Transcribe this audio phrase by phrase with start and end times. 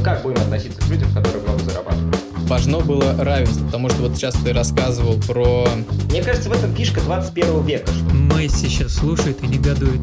[0.00, 2.16] мы как будем относиться к людям, которые много зарабатывают?
[2.48, 5.68] Важно было равенство, потому что вот сейчас ты рассказывал про...
[6.08, 7.86] Мне кажется, в этом фишка 21 века.
[7.86, 10.00] Что Месси сейчас слушает и негодует.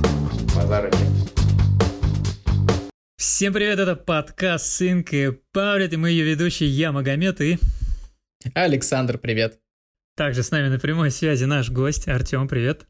[0.56, 1.34] базара нет.
[3.18, 7.58] Всем привет, это подкаст «Сынка и Павлет», и мы ее ведущие, я Магомед, и
[8.54, 9.60] Александр, привет.
[10.16, 12.86] также с нами на прямой связи наш гость Артем, привет.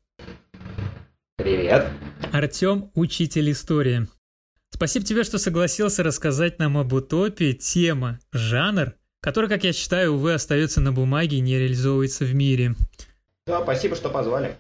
[1.38, 1.88] Привет.
[2.34, 4.08] Артем– учитель истории.
[4.70, 10.34] Спасибо тебе, что согласился рассказать нам об утопии, тема, жанр, который, как я считаю, увы,
[10.34, 12.76] остается на бумаге и не реализовывается в мире.
[13.46, 14.58] Да, спасибо, что позвали.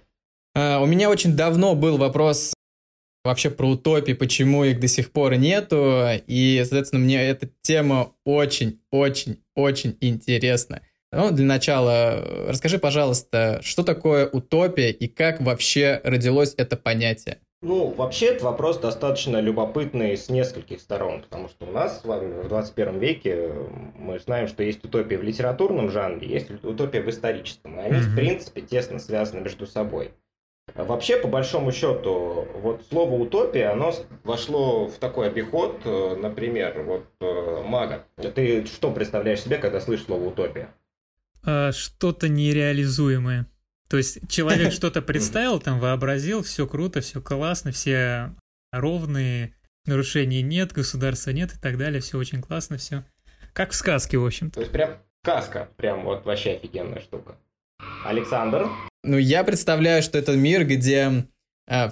[0.55, 2.53] А, у меня очень давно был вопрос
[3.23, 9.97] вообще про утопии, почему их до сих пор нету, и, соответственно, мне эта тема очень-очень-очень
[9.99, 10.81] интересна.
[11.11, 17.39] Ну, для начала, э, расскажи, пожалуйста, что такое утопия и как вообще родилось это понятие?
[17.67, 22.41] Ну, вообще, это вопрос достаточно любопытный с нескольких сторон, потому что у нас с вами
[22.41, 23.67] в 21 веке э,
[23.97, 28.15] мы знаем, что есть утопия в литературном жанре, есть утопия в историческом, и они, в
[28.15, 30.11] принципе, тесно связаны между собой.
[30.75, 37.05] Вообще, по большому счету, вот слово утопия, оно вошло в такой обиход, э, например, вот
[37.19, 38.05] э, мага.
[38.15, 40.69] Ты что представляешь себе, когда слышишь слово утопия?
[41.43, 43.45] А, что-то нереализуемое.
[43.89, 48.33] То есть человек что-то представил, там вообразил, все круто, все классно, все
[48.71, 49.53] ровные,
[49.85, 53.03] нарушений нет, государства нет и так далее, все очень классно, все.
[53.53, 54.55] Как в сказке, в общем-то.
[54.55, 57.37] То есть прям сказка, прям вот вообще офигенная штука.
[58.05, 58.67] Александр?
[59.03, 61.27] Ну, я представляю, что это мир, где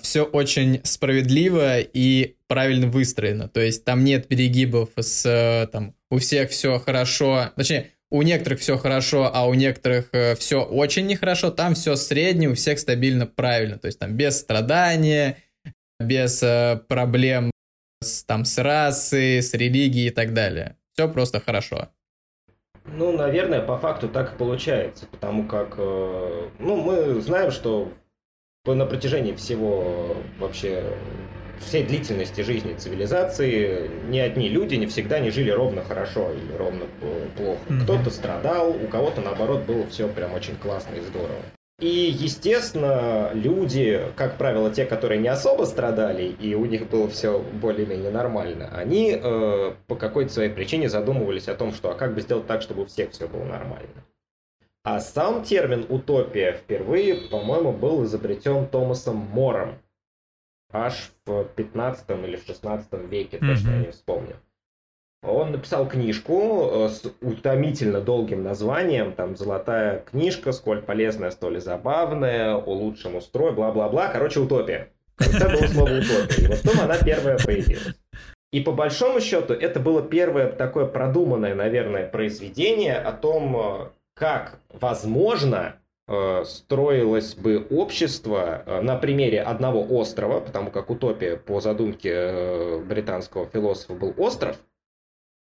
[0.01, 3.49] все очень справедливо и правильно выстроено.
[3.49, 8.59] То есть там нет перегибов с э, там у всех все хорошо, точнее у некоторых
[8.59, 11.51] все хорошо, а у некоторых все очень нехорошо.
[11.51, 13.77] Там все среднее, у всех стабильно правильно.
[13.77, 15.37] То есть там без страдания,
[15.99, 17.51] без э, проблем
[18.01, 20.77] с, там с расой, с религией и так далее.
[20.93, 21.89] Все просто хорошо.
[22.85, 27.91] Ну, наверное, по факту так и получается, потому как, э, ну, мы знаем, что
[28.65, 30.83] на протяжении всего вообще
[31.59, 36.85] всей длительности жизни цивилизации ни одни люди не всегда не жили ровно хорошо или ровно
[37.37, 37.59] плохо.
[37.69, 37.83] Мгм.
[37.83, 41.41] Кто-то страдал, у кого-то наоборот было все прям очень классно и здорово.
[41.79, 47.39] И, естественно, люди, как правило, те, которые не особо страдали, и у них было все
[47.39, 52.21] более-менее нормально, они э, по какой-то своей причине задумывались о том, что а как бы
[52.21, 54.05] сделать так, чтобы у всех все было нормально.
[54.85, 59.79] А сам термин «утопия» впервые, по-моему, был изобретен Томасом Мором.
[60.71, 63.85] Аж в 15 или в 16 веке, точно я Мгм.
[63.85, 64.35] не вспомню.
[65.23, 71.59] Он написал книжку э, с утомительно долгим названием, там «Золотая книжка, сколь полезная, столь и
[71.59, 74.09] забавная, о лучшем устрой, бла-бла-бла».
[74.09, 74.89] Короче, утопия.
[75.17, 76.43] В конце было слово «утопия».
[76.43, 77.95] И вот там она первая появилась.
[78.51, 84.59] И по большому счету это было первое такое продуманное, наверное, произведение о том, э, как
[84.69, 85.75] возможно
[86.45, 93.47] строилось бы общество э, на примере одного острова, потому как утопия по задумке э, британского
[93.47, 94.57] философа был остров,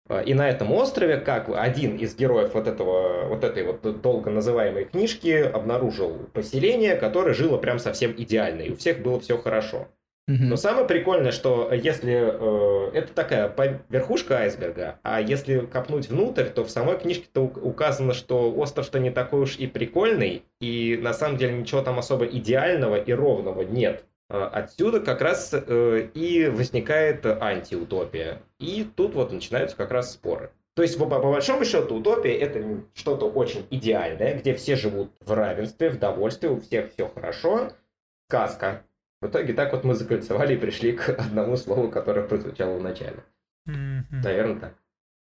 [0.08, 4.30] Э, и на этом острове, как один из героев вот, этого, вот этой вот долго
[4.30, 9.88] называемой книжки обнаружил поселение, которое жило прям совсем идеально, и у всех было все хорошо.
[10.28, 10.50] Мгм.
[10.50, 13.52] Но самое прикольное, что если э, это такая
[13.88, 19.40] верхушка айсберга, а если копнуть внутрь, то в самой книжке-то указано, что остров-то не такой
[19.40, 24.04] уж и прикольный, и на самом деле ничего там особо идеального и ровного нет.
[24.30, 28.42] Э, Отсюда как раз э, и возникает антиутопия.
[28.60, 30.52] И тут вот начинаются как раз споры.
[30.74, 35.32] То есть, по, по большому счету, утопия это что-то очень идеальное, где все живут в
[35.32, 37.72] равенстве, в довольстве, у всех все хорошо.
[38.28, 38.84] Сказка.
[39.22, 43.22] В итоге так вот мы закольцевали и пришли к одному слову, которое прозвучало в начале.
[43.66, 44.20] Мгм.
[44.22, 44.74] Наверное, так.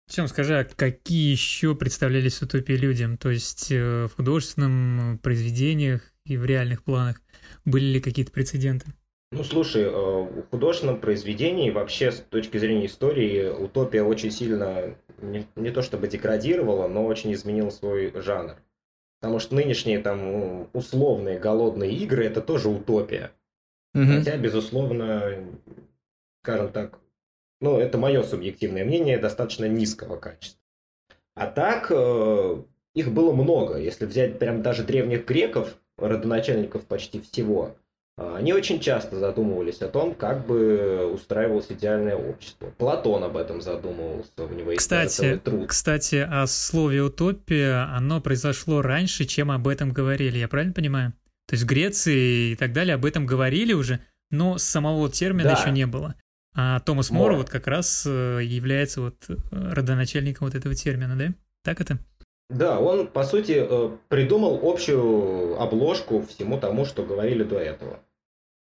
[0.08, 3.18] Тем, скажи, а какие еще представлялись утопии людям?
[3.18, 7.20] То есть э, в художественном э, произведениях и в реальных планах
[7.66, 8.86] были ли какие-то прецеденты?
[9.32, 15.48] Ну, слушай, э, в художественном произведении вообще с точки зрения истории утопия очень сильно не,
[15.56, 18.58] не то чтобы деградировала, но очень изменила свой жанр.
[19.20, 23.32] Потому что нынешние там условные голодные игры это тоже утопия.
[23.94, 24.20] Мгм.
[24.20, 25.34] Хотя, безусловно,
[26.44, 27.00] скажем так,
[27.60, 30.62] ну, это мое субъективное мнение, достаточно низкого качества.
[31.36, 32.62] А так, э,
[32.94, 33.78] их было много.
[33.78, 37.76] Если взять прям даже древних греков, родоначальников почти всего,
[38.18, 42.72] э, они очень часто задумывались о том, как бы устраивалось идеальное общество.
[42.78, 45.68] Платон об этом задумывался, у него есть Кстати, труд.
[45.68, 51.14] кстати, о слове утопия, оно произошло раньше, чем об этом говорили, я правильно понимаю?
[51.48, 54.00] То есть в Греции и так далее об этом говорили уже,
[54.30, 55.54] но самого термина Да.
[55.54, 56.16] еще не было.
[56.56, 61.34] А Томас Мор, вот как раз э, является вот э, родоначальником вот этого термина, да?
[61.64, 62.00] Так это?
[62.50, 68.00] Да, он, по сути, э, придумал общую обложку всему тому, что говорили до этого.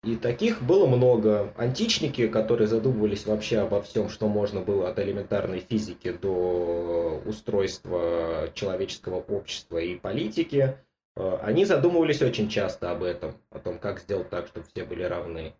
[0.04, 1.52] И таких было много.
[1.56, 9.16] Античники, которые задумывались вообще обо всем, что можно было от элементарной физики до устройства человеческого
[9.16, 10.76] общества и политики,
[11.16, 15.54] они задумывались очень часто об этом, о том, как сделать так, чтобы все были равны.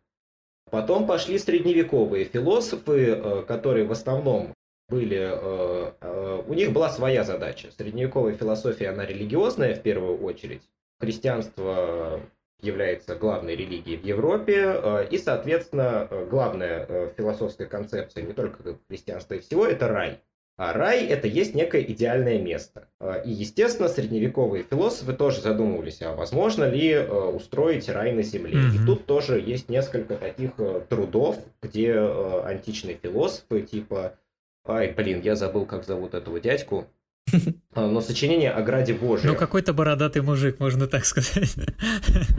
[0.70, 4.54] Потом пошли средневековые философы, э, которые в основном
[4.88, 5.18] были...
[5.20, 7.70] Э, у них была своя задача.
[7.76, 10.62] Средневековая философия, она религиозная в первую очередь.
[11.00, 12.20] Христианство
[12.62, 18.78] является главной религией в Европе, э, и, соответственно, э, главная э, философская концепция не только
[18.88, 20.20] христианства и всего, это рай.
[20.62, 22.86] А рай– это есть некое идеальное место.
[23.24, 28.58] И, естественно, средневековые философы тоже задумывались, а возможно ли устроить рай на земле.
[28.58, 28.82] Mm-hmm.
[28.82, 30.50] И тут тоже есть несколько таких
[30.90, 34.18] трудов, где античные философы, типа,
[34.66, 36.99] ай, блин, я забыл, как зовут этого дядьку, а,
[37.74, 39.28] но сочинение о Граде Божьем.
[39.30, 41.54] Ну, какой-то бородатый мужик, можно так сказать.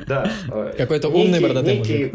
[0.07, 0.31] Да.
[0.49, 2.13] А, какой-то умный бородатый мужик.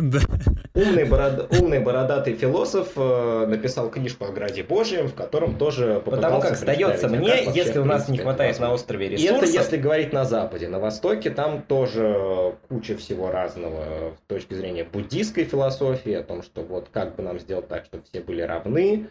[0.75, 1.53] Умный, бород...
[1.59, 7.09] умный бородатый философ э, написал книжку о Граде Божьем, в котором тоже Потому как сдается
[7.09, 9.43] мне, если у нас не хватает на острове ресурсов...
[9.43, 10.69] И это если говорить на Западе.
[10.69, 16.63] На Востоке там тоже куча всего разного с точки зрения буддийской философии, о том, что
[16.63, 19.09] вот как бы нам сделать так, чтобы все были равны,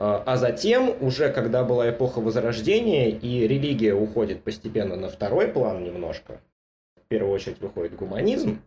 [0.00, 5.84] а, а затем, уже когда была эпоха Возрождения, и религия уходит постепенно на второй план
[5.84, 6.40] немножко,
[6.96, 8.62] в первую очередь выходит гуманизм,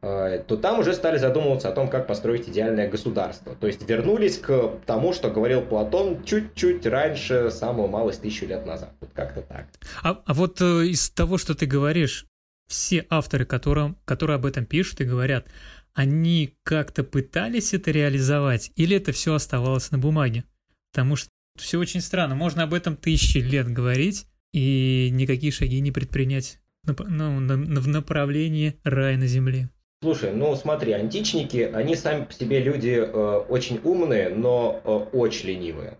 [0.00, 3.56] а, то там уже стали задумываться о том, как построить идеальное государство.
[3.56, 8.92] То есть вернулись к тому, что говорил Платон чуть-чуть раньше, самую малость тысячу лет назад.
[9.00, 9.66] Вот как-то так.
[10.04, 12.26] А, а вот э, из того, что ты говоришь,
[12.68, 15.48] все авторы, которые, которые об этом пишут и говорят,
[15.92, 20.44] они как-то пытались это реализовать, или это все оставалось на бумаге?
[20.92, 22.34] Потому что все очень странно.
[22.34, 27.36] Можно об этом тысячи лет говорить и никакие шаги не предпринять ну,
[27.80, 29.70] в направлении рая на земле.
[30.02, 35.50] Слушай, ну смотри, античники, они сами по себе люди э, очень умные, но э, очень
[35.50, 35.96] ленивые.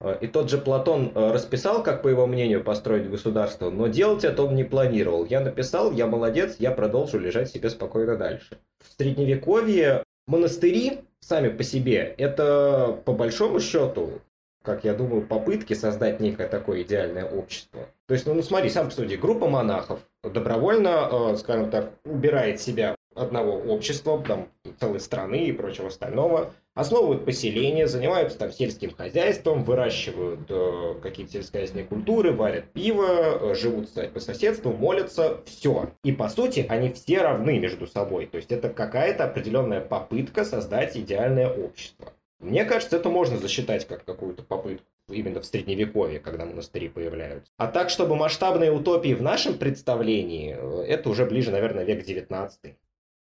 [0.00, 4.24] Э, и тот же Платон э, расписал, как по его мнению построить государство, но делать
[4.24, 5.24] это он не планировал.
[5.24, 8.58] Я написал, я молодец, я продолжу лежать себе спокойно дальше.
[8.84, 14.20] В средневековье монастыри сами по себе это по большому счету,
[14.62, 17.88] как я думаю, попытки создать некое такое идеальное общество.
[18.06, 22.94] То есть, ну, ну смотри, сам посуди, группа монахов добровольно, э, скажем так, убирает себя
[23.14, 24.48] одного общества, там,
[24.78, 31.86] целой страны и прочего остального, основывают поселения, занимаются там сельским хозяйством, выращивают э, какие-то сельскохозяйственные
[31.86, 35.90] культуры, варят пиво, э, живут по соседству, молятся, все.
[36.04, 38.26] И по сути они все равны между собой.
[38.26, 42.12] То есть это какая-то определенная попытка создать идеальное общество.
[42.40, 47.52] Мне кажется, это можно засчитать как какую-то попытку именно в средневековье, когда монастыри появляются.
[47.56, 52.76] А так, чтобы масштабные утопии в нашем представлении, э, это уже ближе, наверное, век 19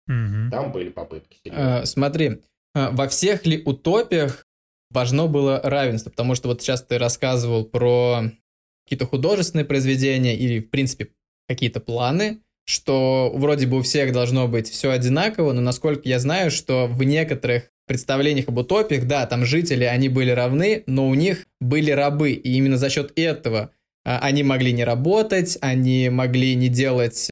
[0.08, 0.50] Угу.
[0.50, 1.38] Там были попытки.
[1.52, 2.38] А, смотри, а,
[2.74, 4.46] во всех ли утопиях
[4.92, 6.10] важно было равенство?
[6.10, 8.24] Потому что вот сейчас ты рассказывал про
[8.86, 11.10] какие-то художественные произведения или, в принципе,
[11.48, 16.52] какие-то планы, что вроде бы у всех должно быть все одинаково, но насколько я знаю,
[16.52, 21.48] что в некоторых представлениях об утопиях, да, там жители, они были равны, но у них
[21.60, 23.72] были рабы, и именно за счет этого
[24.06, 27.32] а, они могли не работать, они могли не делать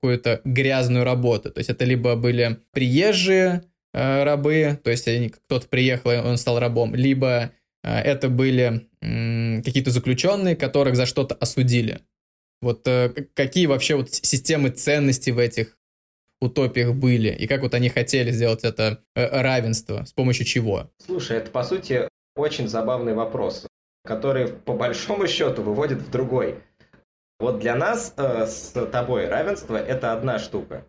[0.00, 1.50] какую-то грязную работу.
[1.50, 3.64] То есть это либо были приезжие
[3.96, 9.90] э, рабы, то есть кто-то приехал, и он стал рабом, либо э, это были какие-то
[9.90, 12.00] заключенные, которых за что-то осудили.
[12.60, 15.78] Вот э, какие вообще вот системы ценностей в этих
[16.40, 20.90] утопиях были, и как вот они хотели сделать это равенство, с помощью чего?
[21.04, 23.66] Слушай, это по сути очень забавный вопрос,
[24.04, 26.56] который по большому счету выводит в другой.
[27.38, 30.86] Вот для нас э, с тобой равенство это одна штука.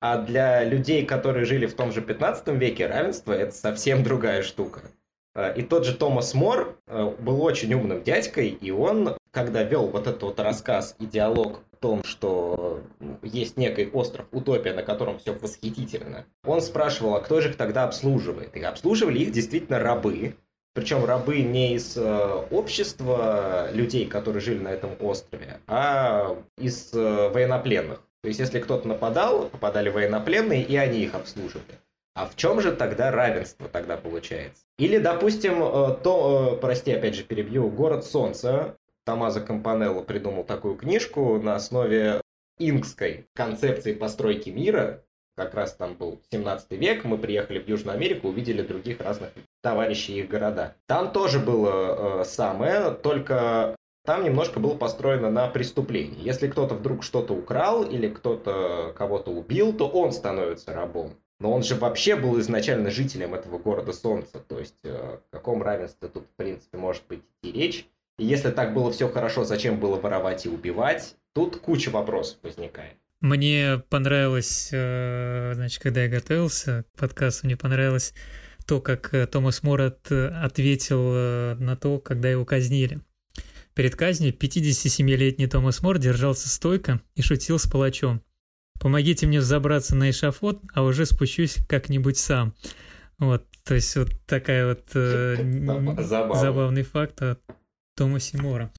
[0.00, 4.80] А для людей, которые жили в том же 15 веке, равенство это совсем другая штука.
[5.34, 9.88] Э, и тот же Томас Мор э, был очень умным дядькой, и он, когда вел
[9.88, 12.80] вот этот вот рассказ и диалог о том, что
[13.22, 17.84] есть некий остров Утопия, на котором все восхитительно, он спрашивал, а кто же их тогда
[17.84, 18.56] обслуживает?
[18.56, 20.34] И обслуживали их действительно рабы,
[20.72, 27.28] причем рабы не из э, общества людей, которые жили на этом острове, а из э,
[27.28, 28.02] военнопленных.
[28.22, 31.78] То есть, если кто-то нападал, попадали военнопленные, и они их обслуживали.
[32.14, 34.64] А в чем же тогда равенство тогда получается?
[34.78, 38.76] Или, допустим, э, то, э, прости, опять же перебью, «Город солнца».
[39.04, 42.20] Томазо Кампанелло придумал такую книжку на основе
[42.58, 45.02] инкской концепции постройки мира,
[45.40, 49.30] как раз там был 17 век, мы приехали в Южную Америку, увидели других разных
[49.62, 50.74] товарищей их города.
[50.86, 53.74] Там тоже было э, самое, только
[54.10, 56.18] там немножко было построено на преступлении.
[56.20, 61.14] Если кто-то вдруг что-то украл или кто-то кого-то убил, то он становится рабом.
[61.38, 64.40] Но он же вообще был изначально жителем этого города Солнца.
[64.40, 67.86] То есть э, о каком равенстве тут, в принципе, может быть идти речь.
[68.18, 71.14] И если так было все хорошо, зачем было воровать и убивать?
[71.32, 72.96] Тут куча вопросов возникает.
[73.20, 78.12] Мне понравилось, э, значит, когда я готовился к подкасту, мне понравилось
[78.66, 82.98] то, как э, Томас Морат ответил на то, когда его казнили.
[83.74, 88.22] Перед казнью 57-летний Томас Мор держался стойко и шутил с палачом.
[88.80, 92.54] «Помогите мне взобраться на эшафот, а уже спущусь как-нибудь сам».
[93.18, 95.36] Вот, то есть вот такая вот э,
[96.34, 97.42] забавный факт от
[97.94, 98.72] Томасе Мора.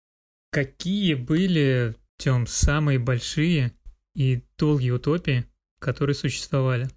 [0.51, 3.71] Какие были, Тем, самые большие
[4.15, 5.45] и долгие утопии,
[5.79, 6.89] которые существовали?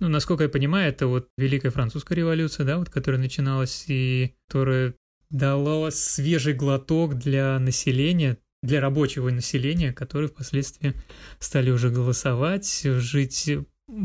[0.00, 4.94] Ну, насколько я понимаю, это вот Великая Французская революция, да, вот, которая начиналась и которая
[5.30, 10.94] дало свежий глоток для населения, для рабочего населения, которые впоследствии
[11.38, 13.50] стали уже голосовать, жить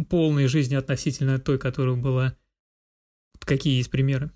[0.10, 2.36] полной жизнью относительно той, которая была.
[3.40, 4.32] Какие есть примеры?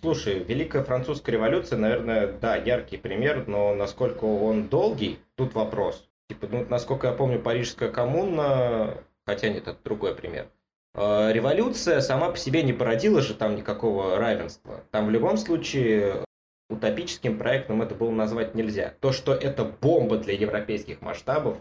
[0.00, 6.08] Слушай, Великая Французская революция, наверное, да, яркий пример, но насколько он долгий, тут вопрос.
[6.28, 10.48] Типа, ну, насколько я помню, Парижская коммуна, хотя нет, это другой пример–
[10.94, 14.84] революция сама по себе не породила же там никакого равенства.
[14.90, 16.24] Там в любом случае
[16.72, 18.94] утопическим проектом это было назвать нельзя.
[19.00, 21.58] То, что это бомба для европейских масштабов,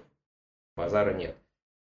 [0.76, 1.36] базара нет.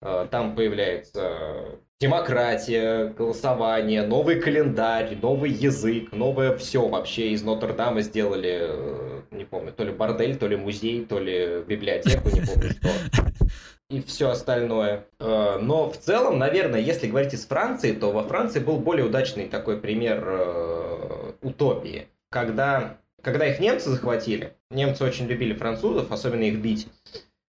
[0.03, 8.59] Э, там появляется демократия, голосование, новый календарь, новый язык, новое все вообще из Нотр-Дама сделали,
[8.61, 12.89] э, не помню, то ли бордель, то ли музей, то ли библиотеку, не помню что.
[13.89, 15.07] и все остальное.
[15.21, 19.49] Э, но в целом, наверное, если говорить из Франции, то во Франции был более удачный
[19.49, 22.09] такой пример э, утопии.
[22.31, 26.89] Когда, когда их немцы захватили, немцы очень любили французов, особенно их бить.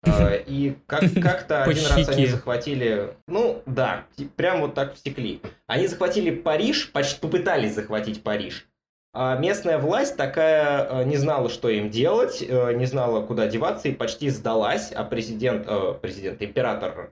[0.05, 5.41] Э, и как, как-то один раз они захватили, ну да, прям вот так всекли.
[5.67, 8.67] Они захватили Париж, почти попытались захватить Париж.
[9.15, 13.89] А местная власть такая э, не знала, что им делать, э, не знала, куда деваться
[13.89, 17.11] и почти сдалась, а президент, э, президент, император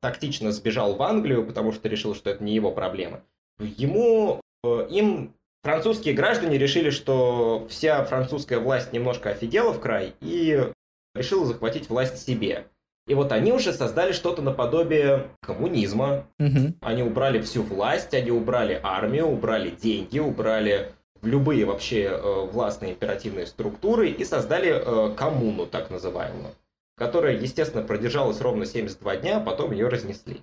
[0.00, 3.22] тактично сбежал в Англию, потому что решил, что это не его проблема.
[3.60, 10.72] Ему, им французские граждане решили, что вся французская власть немножко офигела в край и
[11.14, 12.66] решила захватить власть себе.
[13.06, 16.26] И вот они уже создали что-то наподобие коммунизма.
[16.40, 16.74] Угу.
[16.80, 22.92] Они убрали всю власть, они убрали армию, убрали деньги, убрали в любые вообще э, властные
[22.92, 26.54] императивные структуры и создали э, коммуну, так называемую,
[26.96, 30.42] которая, естественно, продержалась ровно 72 дня, а потом ее разнесли.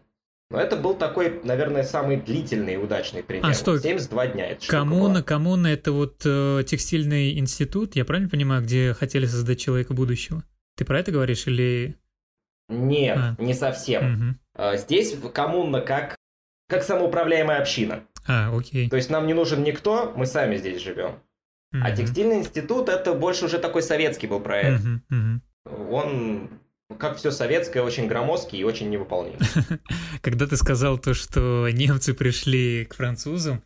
[0.50, 3.46] Но это был такой, наверное, самый длительный и удачный пример.
[3.46, 3.80] А, стой.
[3.80, 4.48] 72 дня.
[4.48, 9.94] Это коммуна, коммуна– это вот э, текстильный институт, я правильно понимаю, где хотели создать человека
[9.94, 10.44] будущего?
[10.76, 11.98] Ты про это говоришь или...
[12.70, 13.36] Нет, а.
[13.38, 14.38] не совсем.
[14.56, 14.78] Угу.
[14.78, 16.16] Здесь коммуна как,
[16.68, 18.04] как самоуправляемая община.
[18.28, 18.90] А, окей.
[18.90, 21.20] То есть нам не нужен никто, мы сами здесь живем.
[21.74, 21.82] Mm-hmm.
[21.84, 24.84] А текстильный институт это больше уже такой советский был проект.
[24.84, 25.00] Mm-hmm.
[25.12, 25.92] Mm-hmm.
[25.92, 26.50] Он
[26.98, 29.40] как все советское, очень громоздкий и очень невыполнимый.
[30.22, 33.62] Когда ты сказал то, что немцы пришли к французам,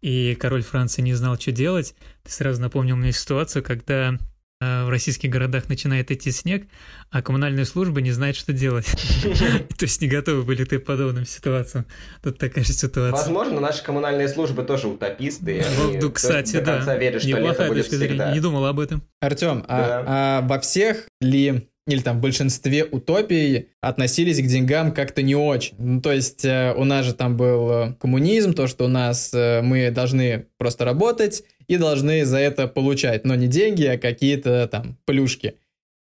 [0.00, 4.16] и король Франции не знал, что делать, ты сразу напомнил мне ситуацию, когда
[4.60, 6.66] в российских городах начинает идти снег,
[7.10, 8.86] а коммунальная служба не знает, что делать.
[9.78, 11.86] То есть не готовы были к подобным ситуациям.
[12.22, 13.12] Тут такая же ситуация.
[13.12, 15.64] Возможно, наши коммунальные службы тоже утописты.
[16.00, 16.80] Ну, кстати, да.
[17.24, 18.32] Неплохая точка зрения.
[18.32, 19.02] Не думал об этом.
[19.20, 25.22] Артем, а, а во всех ли или там в большинстве утопий относились к деньгам как-то
[25.22, 25.74] не очень.
[25.78, 29.32] Ну, то есть э, у нас же там был э, коммунизм, то, что у нас
[29.32, 34.66] э, мы должны просто работать и должны за это получать, но не деньги, а какие-то
[34.68, 35.54] там плюшки.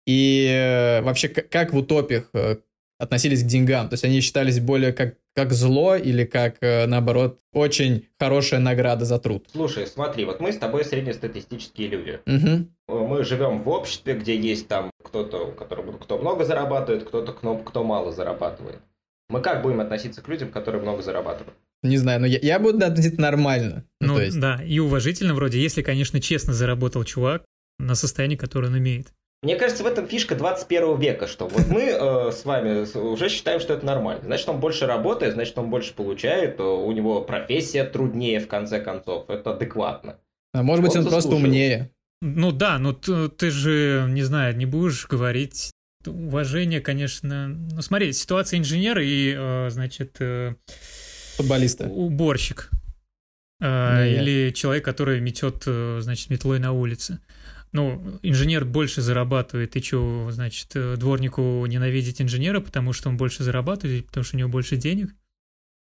[0.06, 2.32] И вообще, как в утопиях
[2.98, 3.90] относились к деньгам?
[3.90, 9.20] То есть они считались более как как зло или как, наоборот, очень хорошая награда за
[9.20, 9.46] труд.
[9.52, 12.20] Слушай, смотри, вот мы с тобой среднестатистические люди.
[12.26, 12.98] Угу.
[13.06, 17.84] Мы живем в обществе, где есть там кто-то, который, кто много зарабатывает, кто-то, кто, кто
[17.84, 18.80] мало зарабатывает.
[19.30, 21.54] Мы как будем относиться к людям, которые много зарабатывают?
[21.84, 23.86] Не знаю, но я, я буду относиться нормально.
[24.02, 24.40] Ну, ну есть...
[24.40, 27.44] да, и уважительно вроде, если, конечно, честно заработал чувак
[27.80, 29.14] на состояние, которое он имеет.
[29.44, 33.60] Мне кажется, в этом фишка 21 века, что вот мы э, с вами уже считаем,
[33.60, 34.24] что это нормально.
[34.26, 39.30] Значит, он больше работает, значит, он больше получает, у него профессия труднее, в конце концов.
[39.30, 40.20] Это адекватно.
[40.54, 41.92] А может быть, он, он просто умнее.
[42.22, 45.72] Ну да, ну ты, ты же, не знаю, не будешь говорить
[46.04, 47.50] уважение, конечно...
[47.50, 50.18] Ну, смотри, ситуация инженера и, э, значит...
[51.38, 51.88] Э, Футболиста.
[51.88, 52.70] Уборщик.
[53.60, 57.20] Э, или человек, который метет, э, значит, метлой на улице.
[57.74, 63.44] Ну, инженер больше зарабатывает, и что, значит, э, дворнику ненавидеть инженера, потому что он больше
[63.44, 65.13] зарабатывает, потому что у него больше денег?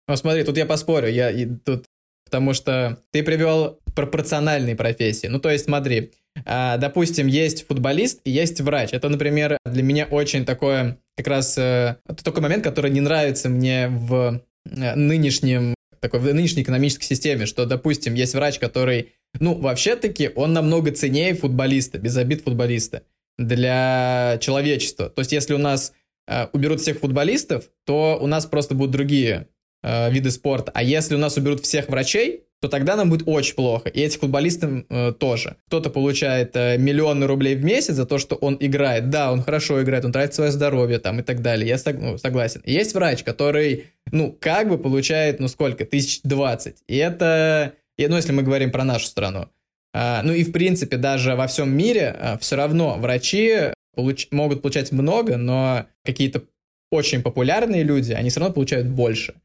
[0.07, 1.85] Ну, смотри, тут я поспорю, я и тут,
[2.25, 5.27] потому что ты привел пропорциональные профессии.
[5.27, 6.11] Ну, то есть, смотри,
[6.45, 8.89] а, допустим, есть футболист и есть врач.
[8.91, 13.87] Это, например, для меня очень такое, как раз, это такой момент, который не нравится мне
[13.87, 20.53] в нынешнем такой в нынешней экономической системе, что, допустим, есть врач, который, ну, вообще-таки, он
[20.53, 23.03] намного ценнее футболиста, без обид футболиста,
[23.37, 25.09] для человечества.
[25.09, 25.93] То есть, если у нас
[26.27, 29.47] э, уберут всех футболистов, то у нас просто будут другие
[29.83, 30.71] э, виды спорта.
[30.73, 33.89] А если у нас уберут всех врачей, то тогда нам будет очень плохо.
[33.89, 35.55] И этих футболистам э, тоже.
[35.67, 39.09] Кто-то получает э, миллионы рублей в месяц за то, что он играет.
[39.09, 41.67] Да, он хорошо играет, он тратит свое здоровье там и так далее.
[41.67, 42.61] Я сог, ну, согласен.
[42.65, 45.85] есть врач, который, ну, как бы получает, ну, сколько?
[45.85, 46.83] Тысяч двадцать.
[46.87, 49.47] И это, и, ну, если мы говорим про нашу страну.
[49.93, 54.61] А, ну и, в принципе, даже во всем мире а, все равно врачи получ- могут
[54.61, 56.43] получать много, но какие-то
[56.91, 59.35] очень популярные люди, они все равно получают больше.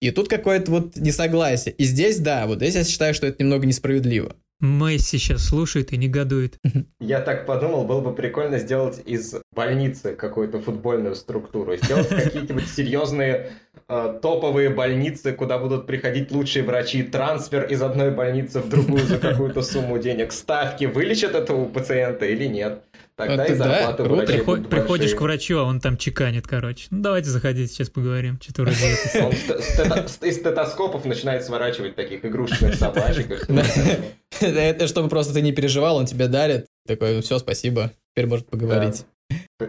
[0.00, 1.74] И тут какое-то вот несогласие.
[1.74, 4.36] И здесь, да, вот здесь я считаю, что это немного несправедливо.
[4.60, 6.58] Месси сейчас слушает и негодует.
[7.00, 11.76] Я так подумал, было бы прикольно сделать из больницы какую-то футбольную структуру.
[11.76, 13.52] Сделать какие-нибудь серьезные
[13.88, 17.04] э, топовые больницы, куда будут приходить лучшие врачи.
[17.04, 20.32] Трансфер из одной больницы в другую за какую-то сумму денег.
[20.32, 22.82] Ставки вылечат этого пациента или нет.
[23.18, 26.86] Тогда это, и зарплаты да, врачей Приход, Приходишь к врачу, а он там чеканит, короче.
[26.90, 33.44] Ну, давайте заходите, сейчас поговорим, что ты Он из стетоскопов начинает сворачивать таких игрушечных собачек.
[34.40, 36.66] Это чтобы просто ты не переживал, он тебе дарит.
[36.86, 39.04] Такой, «Ну, все, спасибо, теперь может поговорить.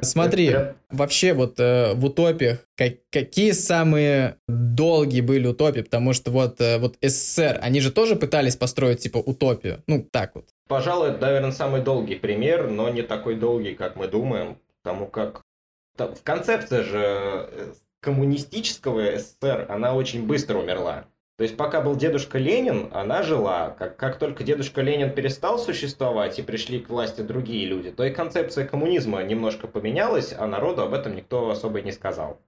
[0.01, 0.55] Смотри,
[0.89, 5.81] вообще вот э, в утопиях как, какие самые долгие были утопии?
[5.81, 9.83] Потому что вот, э, вот СССР, они же тоже пытались построить типа утопию.
[9.87, 10.45] Ну, так вот.
[10.67, 15.41] Пожалуй, это, наверное, самый долгий пример, но не такой долгий, как мы думаем, потому как
[15.97, 21.05] в концепция же э, коммунистического СССР, она очень быстро умерла.
[21.39, 23.69] То есть пока был дедушка Ленин, она жила.
[23.79, 28.11] Как, как только дедушка Ленин перестал существовать и пришли к власти другие люди, то и
[28.11, 32.41] концепция коммунизма немножко поменялась, а народу об этом никто особо не сказал.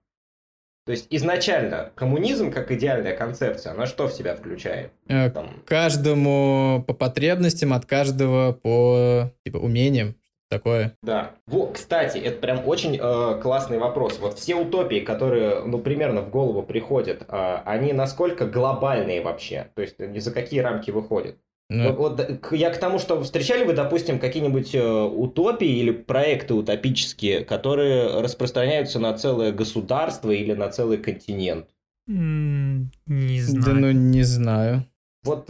[0.86, 4.92] То есть изначально коммунизм как идеальная концепция, она что в себя включает?
[5.08, 5.64] Э, Там...
[5.66, 10.16] Каждому по потребностям, от каждого по типа, умениям
[10.52, 10.96] такое.
[11.02, 11.32] Да.
[11.48, 14.20] Во, кстати, это прям очень э, классный вопрос.
[14.20, 19.72] Вот все утопии, которые, ну, примерно в голову приходят, э, они насколько глобальные вообще?
[19.76, 21.38] То есть ни за какие рамки выходят?
[21.70, 26.54] Ну, вот, вот я к тому, что встречали вы, допустим, какие-нибудь э, утопии или проекты
[26.54, 31.68] утопические, которые распространяются на целое государство или на целый континент?
[32.08, 33.66] Не знаю.
[33.66, 34.86] Да ну не знаю.
[35.24, 35.48] Вот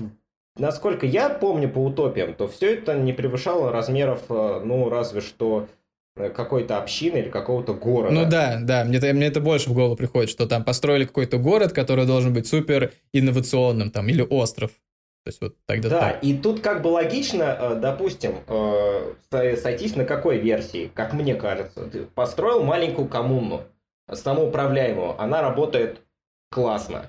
[0.62, 5.68] насколько я помню по утопиям, то все это не превышало размеров, э, ну, разве что
[6.16, 8.14] э, какой-то общины или какого-то города.
[8.14, 11.74] Ну да, да, мне, мне это больше в голову приходит, что там построили какой-то город,
[11.74, 14.72] который должен быть супер инновационным, там, или остров.
[15.24, 16.24] То есть вот тогда да, так.
[16.24, 18.36] и тут как бы логично, э, допустим,
[19.30, 21.86] сойтись на какой версии, как мне кажется.
[21.86, 23.64] Ты построил маленькую коммуну,
[24.12, 26.02] самоуправляемую, она работает
[26.50, 27.06] классно.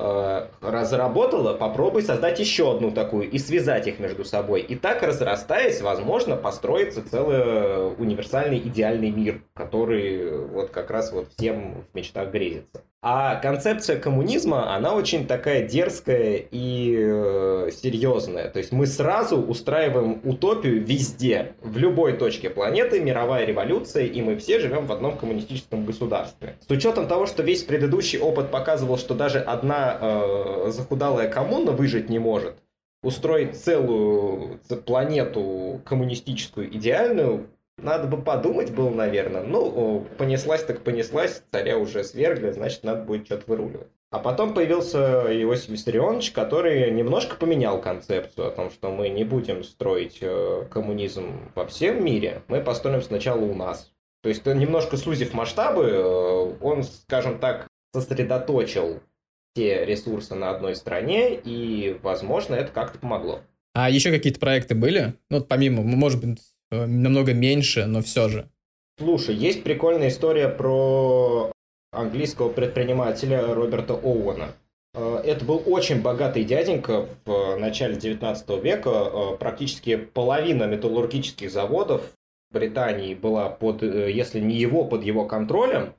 [0.00, 4.60] Э, разработала, попробуй создать еще одну такую и связать их между собой.
[4.60, 11.84] И так, разрастаясь, возможно, построится целый универсальный идеальный мир, который вот как раз вот всем
[11.90, 12.84] в мечтах грезится.
[13.00, 18.50] А концепция коммунизма, она очень такая дерзкая и э, серьезная.
[18.50, 24.36] То есть мы сразу устраиваем утопию везде, в любой точке планеты, мировая революция, и мы
[24.36, 26.56] все живем в одном коммунистическом государстве.
[26.66, 32.08] С учетом того, что весь предыдущий опыт показывал, что даже одна э, захудалая коммуна выжить
[32.08, 32.56] не может,
[33.04, 37.46] устроить целую планету коммунистическую идеальную
[37.78, 39.42] надо бы подумать было, наверное.
[39.42, 43.88] Ну, понеслась так понеслась, царя уже свергли, значит, надо будет что-то выруливать.
[44.10, 49.62] А потом появился Иосиф Виссарионович, который немножко поменял концепцию о том, что мы не будем
[49.62, 53.92] строить э, коммунизм во всем мире, мы построим сначала у нас.
[54.22, 59.00] То есть, немножко сузив масштабы, э, он, скажем так, сосредоточил
[59.54, 63.40] все ресурсы на одной стране, и, возможно, это как-то помогло.
[63.74, 65.14] А еще какие-то проекты были?
[65.28, 68.48] Ну, помимо, может быть, Э, намного меньше, но все же.
[68.98, 71.52] Слушай, есть прикольная история про
[71.92, 74.54] английского предпринимателя Роберта Оуэна.
[74.94, 78.90] Э, это был очень богатый дяденька в начале 19 века.
[78.90, 82.02] Э, практически половина металлургических заводов
[82.50, 85.94] Британии была под, э, если не его, под его контролем,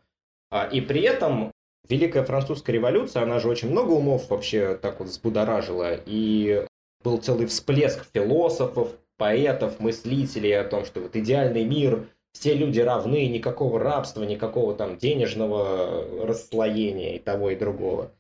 [0.52, 1.52] а, и при этом
[1.88, 6.66] Великая Французская революция, она же очень много умов вообще так вот взбудоражила, и
[7.04, 13.28] был целый всплеск философов, поэтов, мыслителей о том, что вот идеальный мир, все люди равны,
[13.28, 18.12] никакого рабства, никакого там денежного расслоения и того и другого.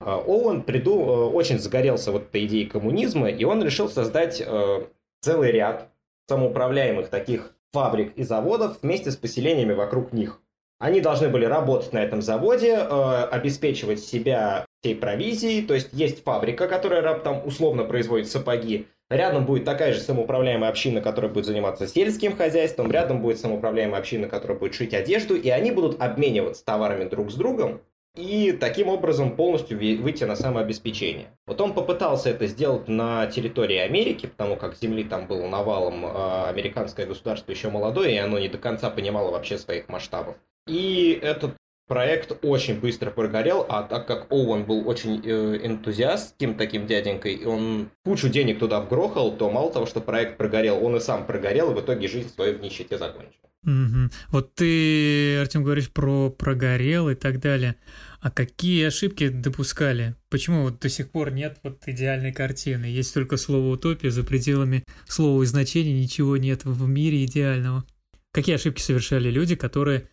[0.00, 4.86] А, Оуэн приду, э, очень загорелся вот этой идеей коммунизма, и он решил создать э,
[5.20, 5.90] целый ряд
[6.28, 10.40] самоуправляемых таких фабрик и заводов вместе с поселениями вокруг них.
[10.78, 16.22] Они должны были работать на этом заводе, э, обеспечивать себя всей провизией, то есть есть
[16.22, 21.86] фабрика, которая там условно производит сапоги, рядом будет такая же самоуправляемая община, которая будет заниматься
[21.86, 27.08] сельским хозяйством, рядом будет самоуправляемая община, которая будет шить одежду, и они будут обмениваться товарами
[27.08, 27.80] друг с другом,
[28.18, 31.28] и таким образом полностью выйти на самообеспечение.
[31.46, 36.48] Вот он попытался это сделать на территории Америки, потому как земли там было навалом, а
[36.48, 40.36] американское государство еще молодое, и оно не до конца понимало вообще своих масштабов.
[40.66, 41.52] И этот
[41.88, 47.44] проект очень быстро прогорел, а так как Оуэн был очень э, энтузиастским таким дяденькой, и
[47.44, 51.72] он кучу денег туда вгрохал, то мало того, что проект прогорел, он и сам прогорел,
[51.72, 53.40] и в итоге жизнь свою в нищете закончил.
[53.64, 54.10] Угу.
[54.30, 57.74] Вот ты, Артем, говоришь про прогорел и так далее.
[58.20, 60.14] А какие ошибки допускали?
[60.28, 62.86] Почему вот до сих пор нет вот идеальной картины?
[62.86, 67.84] Есть только слово утопия, за пределами слова и значения ничего нет в мире идеального.
[68.32, 70.08] Какие ошибки совершали люди, которые,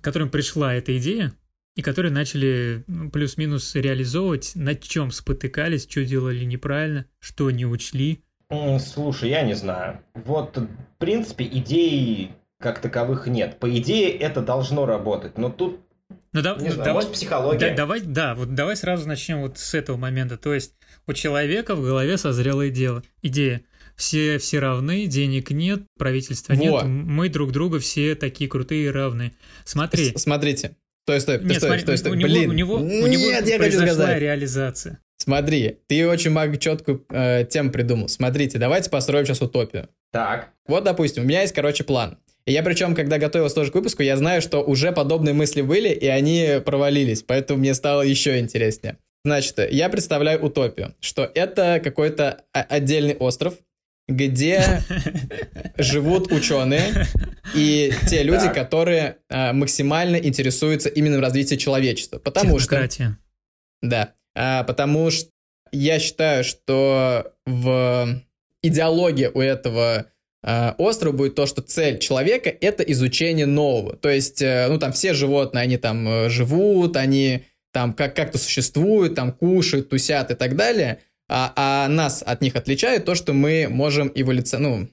[0.00, 1.32] которым пришла эта идея,
[1.74, 8.22] и которые начали ну, плюс-минус реализовывать, над чем спотыкались, что делали неправильно, что не учли?
[8.78, 10.00] Слушай, я не знаю.
[10.14, 13.58] Вот, в принципе, идеи как таковых нет.
[13.58, 15.80] По идее, это должно работать, но тут
[16.32, 17.70] ну, да, не знаю, давай, может, психология.
[17.70, 20.38] Да, давай, да, вот давай сразу начнем вот с этого момента.
[20.38, 20.74] То есть
[21.06, 23.02] у человека в голове созрела идея.
[23.20, 23.62] идея.
[24.02, 26.60] Все, все равны, денег нет, правительства Во.
[26.60, 29.30] нет, мы друг друга все такие крутые и равные.
[29.64, 30.12] Смотри.
[30.16, 30.72] С Смотрите.
[31.04, 32.12] Стой, стой, Нет, стой, смотри, стой, стой.
[32.12, 32.50] У него, Блин.
[32.50, 34.20] У него, у него Нет, я хочу сказать.
[34.20, 34.98] реализация.
[35.18, 38.08] Смотри, ты очень много четкую э, тему придумал.
[38.08, 39.88] Смотрите, давайте построим сейчас утопию.
[40.10, 40.48] Так.
[40.66, 42.18] Вот, допустим, у меня есть, короче, план.
[42.44, 45.90] И я причем, когда готовился тоже к выпуску, я знаю, что уже подобные мысли были,
[45.90, 48.98] и они провалились, поэтому мне стало еще интереснее.
[49.24, 53.54] Значит, я представляю утопию, что это какой-то отдельный остров,
[54.08, 54.82] где
[55.78, 57.06] живут ученые
[57.54, 62.18] и те люди, которые а, максимально интересуются именно развитием человечества.
[62.18, 62.76] Потому что...
[63.80, 64.14] Да.
[64.34, 65.30] А, потому что
[65.70, 68.22] я считаю, что в
[68.62, 70.06] идеологии у этого
[70.44, 73.96] Э, остров будет то, что цель человека— это изучение нового.
[73.96, 78.38] То есть, э, ну, там все животные, они там э, живут, они там как- как-то
[78.38, 80.98] существуют, там кушают, тусят и так далее,
[81.32, 84.58] а, а нас от них отличает то, что мы можем эволюци...
[84.58, 84.88] ну,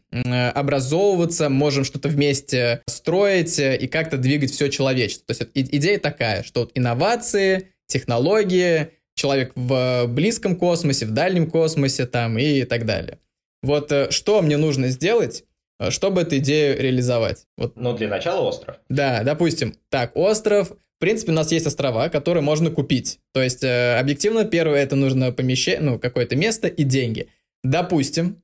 [0.56, 5.36] образовываться, можем что-то вместе строить и как-то двигать все человечество.
[5.36, 12.06] То есть идея такая, что вот инновации, технологии, человек в близком космосе, в дальнем космосе
[12.06, 13.20] там и так далее.
[13.62, 15.44] Вот э, что мне нужно сделать,
[15.80, 17.46] э, чтобы эту идею реализовать?
[17.58, 17.76] Вот.
[17.76, 18.78] Ну, для начала остров.
[18.88, 19.76] Да, допустим.
[19.90, 20.72] Так, остров.
[21.00, 23.22] В принципе, у нас есть острова, которые можно купить.
[23.32, 27.30] То есть, э, объективно, первое, это нужно помещение, ну, какое-то место и деньги.
[27.64, 28.42] Допустим.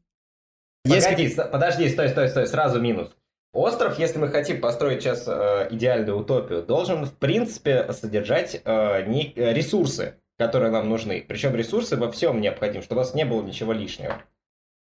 [0.86, 1.36] Погоди, есть...
[1.36, 3.14] подожди, стой, стой, стой, сразу минус.
[3.52, 9.34] Остров, если мы хотим построить сейчас э, идеальную утопию, должен, в принципе, содержать э, не,
[9.36, 11.26] ресурсы, которые нам нужны.
[11.28, 14.22] Причем ресурсы во всем необходим, чтобы у нас не было ничего лишнего.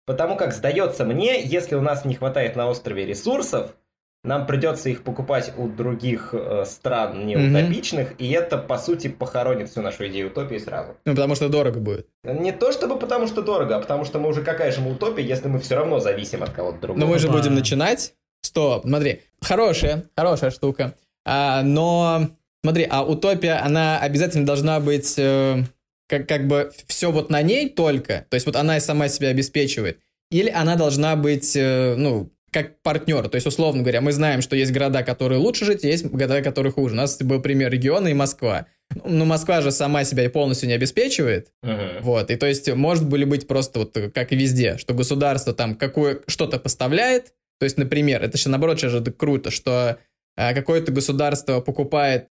[0.06, 3.76] Потому как, сдается мне, если у нас не хватает на острове ресурсов,
[4.22, 8.18] нам придется их покупать у других э, стран неутопичных, mm-hmm.
[8.18, 10.96] и это, по сути, похоронит всю нашу идею утопии сразу.
[11.06, 12.06] Ну, потому что дорого будет.
[12.24, 15.24] Не то чтобы потому что дорого, а потому что мы уже какая же мы утопия,
[15.24, 17.00] если мы все равно зависим от кого-то другого.
[17.00, 18.14] Но мы же будем начинать.
[18.42, 20.94] Стоп, смотри, хорошая, хорошая штука.
[21.24, 22.28] А, но,
[22.62, 25.14] смотри, а утопия, она обязательно должна быть...
[25.18, 25.62] Э
[26.10, 29.28] как, как бы все вот на ней только, то есть вот она и сама себя
[29.28, 33.28] обеспечивает, или она должна быть, э, ну, как партнер.
[33.28, 36.72] То есть, условно говоря, мы знаем, что есть города, которые лучше жить, есть города, которые
[36.72, 36.94] хуже.
[36.94, 38.66] У нас был пример региона и Москва.
[39.04, 41.52] Ну, Москва же сама себя полностью не обеспечивает.
[41.64, 42.00] Uh-huh.
[42.02, 42.30] Вот.
[42.30, 46.20] И то есть, может были быть просто вот как и везде, что государство там какое
[46.26, 47.32] что-то поставляет.
[47.58, 49.98] То есть, например, это же наоборот же круто, что
[50.36, 52.28] а, какое-то государство покупает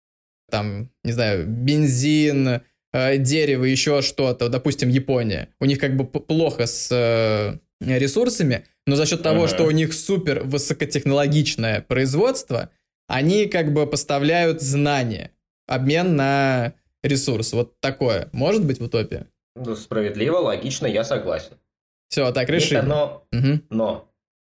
[0.49, 2.62] там, не знаю, бензин,
[2.93, 8.95] э, дерево, еще что-то, допустим, Япония, у них как бы плохо с э, ресурсами, но
[8.95, 9.47] за счет того, ага.
[9.50, 12.71] что у них супер высокотехнологичное производство,
[13.08, 15.32] они как бы поставляют знания,
[15.67, 16.73] обмен на
[17.04, 17.54] ресурс.
[17.54, 18.30] Вот такое.
[18.32, 19.26] Может быть в утопии?
[19.56, 21.58] Ну, справедливо, логично, я согласен.
[22.10, 22.80] Все, так решили.
[22.80, 23.60] но, угу.
[23.69, 24.10] но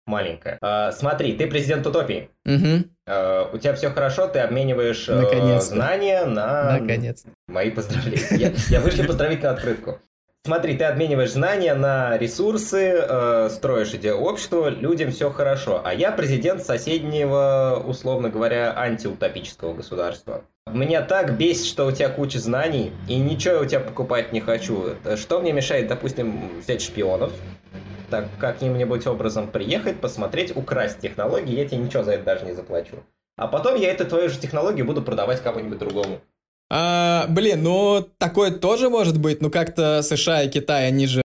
[0.06, 0.58] маленькая.
[0.62, 2.30] Э, смотри, ты президент утопии.
[2.44, 2.84] Угу.
[3.06, 6.78] Э, у тебя все хорошо, ты обмениваешь э, знания на...
[6.78, 7.24] Наконец.
[7.48, 8.28] Мои поздравления.
[8.30, 9.98] Я, я вышли поздравительную открытку.
[10.42, 15.82] Смотри, ты обмениваешь знания на ресурсы, э, строишь идею общества, людям все хорошо.
[15.84, 20.42] А я президент соседнего, условно говоря, антиутопического государства.
[20.72, 24.40] Меня так бесит, что у тебя куча знаний, и ничего я у тебя покупать не
[24.40, 24.94] хочу.
[25.16, 27.32] Что мне мешает, допустим, взять шпионов,
[28.08, 32.96] так каким-нибудь образом приехать, посмотреть, украсть технологии, я тебе ничего за это даже не заплачу.
[33.36, 36.20] А потом я эту твою же технологию буду продавать кому-нибудь другому.
[36.70, 41.22] А, блин, ну такое тоже может быть, ну как-то США и Китай, они же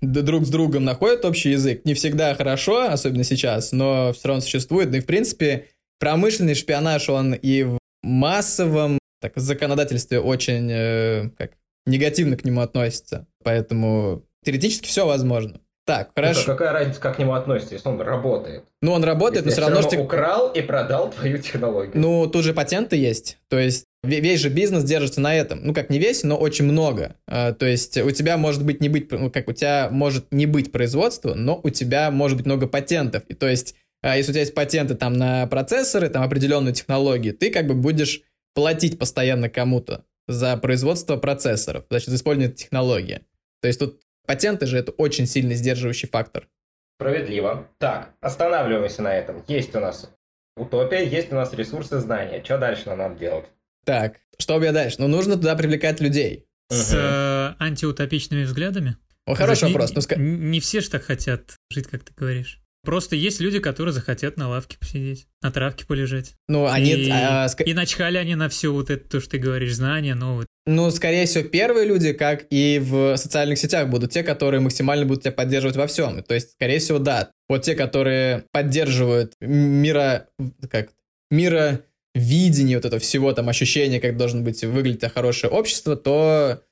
[0.00, 1.84] друг с другом находят общий язык.
[1.84, 4.90] Не всегда хорошо, особенно сейчас, но все равно существует.
[4.90, 11.52] Ну и в принципе промышленный шпионаж, он и в массовом так, законодательстве очень э, как,
[11.86, 13.26] негативно к нему относится.
[13.42, 15.60] Поэтому теоретически все возможно.
[15.86, 16.40] Так, хорошо.
[16.40, 18.64] Это какая разница, как к нему относится, если он работает?
[18.80, 19.88] Ну, он работает, если но все равно...
[19.88, 21.92] Равно украл и продал твою технологию.
[21.94, 23.38] Ну, тут же патенты есть.
[23.48, 25.60] То есть весь же бизнес держится на этом.
[25.64, 27.16] Ну, как не весь, но очень много.
[27.26, 30.46] А, то есть у тебя может быть не быть, ну, как у тебя может не
[30.46, 33.22] быть производства, но у тебя может быть много патентов.
[33.28, 37.34] И то есть, а, если у тебя есть патенты там на процессоры, там определенную технологию,
[37.34, 38.22] ты как бы будешь
[38.54, 43.20] платить постоянно кому-то за производство процессоров, значит, за использование технологии.
[43.60, 46.48] То есть тут Патенты же это очень сильный сдерживающий фактор.
[46.96, 47.68] Справедливо.
[47.78, 49.44] Так, останавливаемся на этом.
[49.48, 50.10] Есть у нас
[50.56, 52.42] утопия, есть у нас ресурсы знания.
[52.42, 53.44] Что дальше нам надо делать?
[53.84, 54.96] Так, что дальше?
[54.98, 56.46] Ну, нужно туда привлекать людей.
[56.70, 58.96] С э, антиутопичными взглядами?
[59.26, 59.92] О, хороший вопрос.
[59.94, 62.60] Не, ну, не все же так хотят жить, как ты говоришь.
[62.84, 66.34] Просто есть люди, которые захотят на лавке посидеть, на травке полежать.
[66.48, 66.92] Ну, они...
[66.92, 67.62] И, а, ск...
[67.62, 70.46] и начхали они на все вот это, то, что ты говоришь, знания, новые.
[70.66, 75.22] Ну, скорее всего, первые люди, как и в социальных сетях, будут те, которые максимально будут
[75.22, 76.22] тебя поддерживать во всем.
[76.22, 77.30] То есть, скорее всего, да.
[77.48, 80.28] Вот те, которые поддерживают мира...
[80.70, 80.90] Как?
[81.30, 81.80] Мира
[82.14, 86.62] видение вот этого всего, там, ощущения, как должен быть выглядеть хорошее общество, то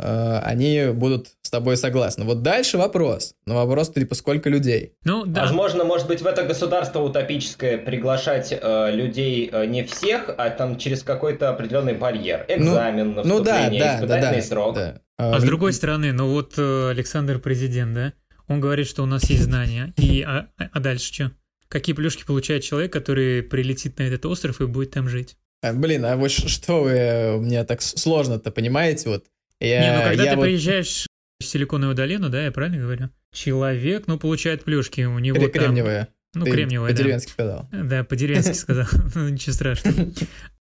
[0.00, 2.24] Э, они будут с тобой согласны.
[2.24, 3.34] Вот дальше вопрос.
[3.46, 4.94] Но вопрос типа сколько людей?
[5.04, 5.42] Ну, да.
[5.42, 10.78] Возможно, может быть, в это государство утопическое приглашать э, людей э, не всех, а там
[10.78, 12.46] через какой-то определенный барьер.
[12.48, 14.74] Ну, Экзамен, ну, ну да, да, испытательный да, да, срок.
[14.74, 15.00] Да.
[15.18, 18.12] А, а с другой стороны, ну вот э, Александр президент, да?
[18.48, 19.92] Он говорит, что у нас есть знания.
[19.96, 21.30] И, а, а дальше что?
[21.70, 25.36] Какие плюшки получает человек, который прилетит на этот остров и будет там жить?
[25.62, 29.26] А, блин, а вот что вы, мне так сложно-то, понимаете, вот
[29.60, 30.42] я, не, ну когда ты вот...
[30.42, 31.06] приезжаешь
[31.38, 33.10] в Силиконовую долину, да, я правильно говорю?
[33.32, 36.08] Человек, ну, получает плюшки, у него Кре- Кремниевая.
[36.34, 37.32] Ну, ты кремниевая, по-деревенски да.
[37.32, 37.68] сказал.
[37.72, 38.86] Да, по-деревенски сказал.
[39.14, 40.12] Ну, ничего страшного.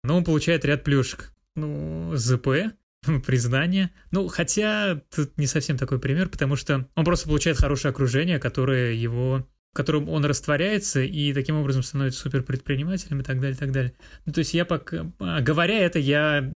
[0.05, 1.33] Но он получает ряд плюшек.
[1.57, 2.49] Ну, ЗП,
[3.27, 3.91] признание.
[4.11, 8.93] Ну, хотя тут не совсем такой пример, потому что он просто получает хорошее окружение, которое
[8.93, 13.58] его в котором он растворяется и таким образом становится супер предпринимателем и так далее, и
[13.58, 13.94] так далее.
[14.26, 16.52] Ну, то есть я пока, а, говоря это, я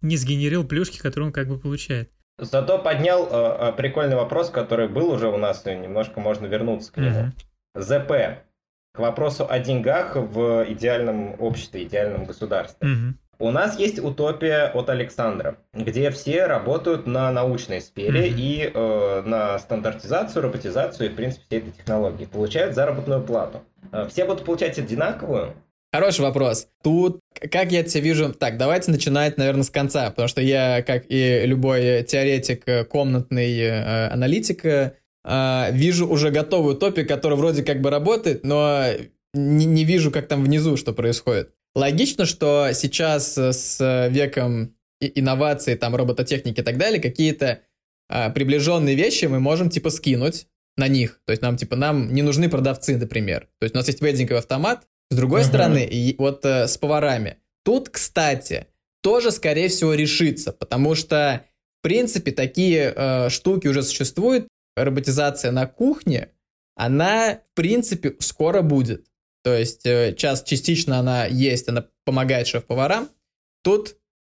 [0.00, 2.10] не сгенерил плюшки, которые он как бы получает.
[2.38, 6.92] Зато поднял э, э прикольный вопрос, который был уже у нас, и немножко можно вернуться
[6.92, 7.32] к нему.
[7.74, 7.80] Uh-huh.
[7.80, 8.42] ЗП.
[8.92, 12.88] К вопросу о деньгах в идеальном обществе, идеальном государстве.
[12.88, 13.14] Uh-huh.
[13.38, 18.34] У нас есть утопия от Александра, где все работают на научной сфере mm-hmm.
[18.36, 22.24] и э, на стандартизацию, роботизацию и, в принципе, все эти технологии.
[22.24, 23.62] Получают заработную плату.
[23.92, 25.54] Э, все будут получать одинаковую,
[25.92, 26.68] Хороший вопрос.
[26.82, 27.20] Тут,
[27.50, 28.32] как я тебя вижу...
[28.34, 33.58] Так, давайте начинать, наверное, с конца, потому что я, как и любой теоретик, э, комнатный
[33.58, 34.92] э, аналитик, э,
[35.70, 38.84] вижу уже готовую утопию, которая вроде как бы работает, но
[39.32, 41.54] не, не вижу, как там внизу что происходит.
[41.76, 47.60] Логично, что сейчас с веком инноваций, там, робототехники и так далее, какие-то
[48.08, 50.46] а, приближенные вещи мы можем, типа, скинуть
[50.78, 51.20] на них.
[51.26, 53.48] То есть нам, типа, нам не нужны продавцы, например.
[53.58, 55.48] То есть у нас есть вейдинговый автомат, с другой uh-huh.
[55.48, 57.36] стороны, и вот э, с поварами.
[57.62, 58.68] Тут, кстати,
[59.02, 61.44] тоже, скорее всего, решится, потому что,
[61.80, 64.48] в принципе, такие э, штуки уже существуют.
[64.76, 66.30] Роботизация на кухне,
[66.74, 69.06] она, в принципе, скоро будет.
[69.46, 73.08] То есть, э, час частично она есть, она помогает шеф-поварам.
[73.62, 73.94] Тут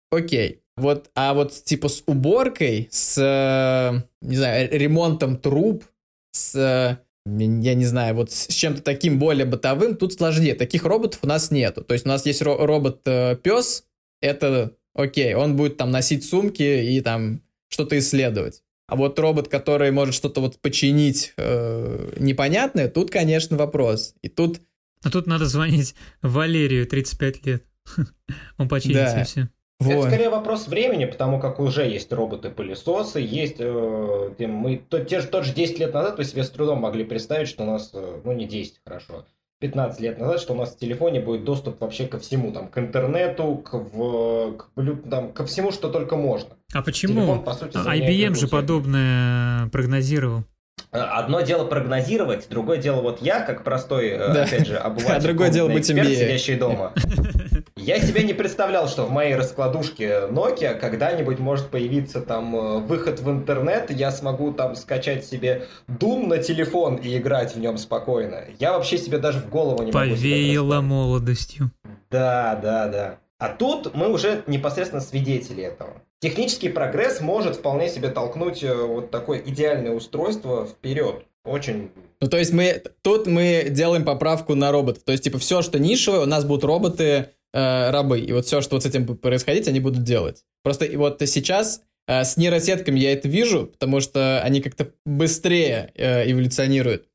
[0.10, 0.62] окей.
[0.78, 5.84] Вот, а вот типа с уборкой, с, э, не знаю, ремонтом труб,
[6.32, 6.96] с э,
[7.26, 10.56] я не знаю, вот с чем-то таким более бытовым тут сложнее.
[10.56, 11.84] Таких роботов у нас нету.
[11.84, 13.84] То есть у нас есть ро- робот-пес,
[14.22, 18.64] это окей, он будет там носить сумки и там что-то исследовать.
[18.88, 24.16] А вот робот, который может что-то вот починить э, непонятное, тут, конечно, вопрос.
[24.22, 24.62] И тут...
[25.04, 27.66] А тут надо звонить Валерию, 35 лет.
[28.58, 29.24] Он починит да.
[29.24, 29.50] все.
[29.80, 29.94] Вот.
[29.94, 35.44] Это скорее вопрос времени, потому как уже есть роботы-пылесосы, есть э, мы то, те, тот
[35.44, 38.32] же 10 лет назад вы себе с трудом могли представить, что у нас, э, ну
[38.32, 39.26] не 10, хорошо,
[39.58, 42.78] 15 лет назад, что у нас в телефоне будет доступ вообще ко всему, там, к
[42.78, 46.58] интернету, к, в, к, там, ко всему, что только можно.
[46.74, 47.16] А почему?
[47.16, 50.44] Телефон, по сути, IBM же подобное прогнозировал.
[50.92, 54.44] Одно дело прогнозировать, другое дело вот я, как простой, э, да.
[54.44, 56.94] опять же, обыватель, а другое дело быть эксперт, сидящий дома.
[57.78, 63.22] Я себе не представлял, что в моей раскладушке Nokia когда-нибудь может появиться там э, выход
[63.22, 68.44] в интернет, я смогу там скачать себе Doom на телефон и играть в нем спокойно.
[68.60, 71.72] Я вообще себе даже в голову не могу Повеяло молодостью.
[72.12, 73.18] Да, да, да.
[73.40, 76.04] А тут мы уже непосредственно свидетели этого.
[76.22, 81.26] Технический прогресс может вполне себе толкнуть э, вот такое идеальное устройство вперед.
[81.44, 81.90] Очень
[82.22, 85.02] ну, то есть мы тут мы делаем поправку на роботов.
[85.04, 88.20] То есть, типа, все, что нишевое, у нас будут роботы э, рабы.
[88.20, 90.46] И вот все, что вот с этим будет происходить, они будут делать.
[90.64, 95.92] Просто и вот сейчас э, с нейросетками я это вижу, потому что они как-то быстрее
[95.96, 97.08] э, эволюционируют.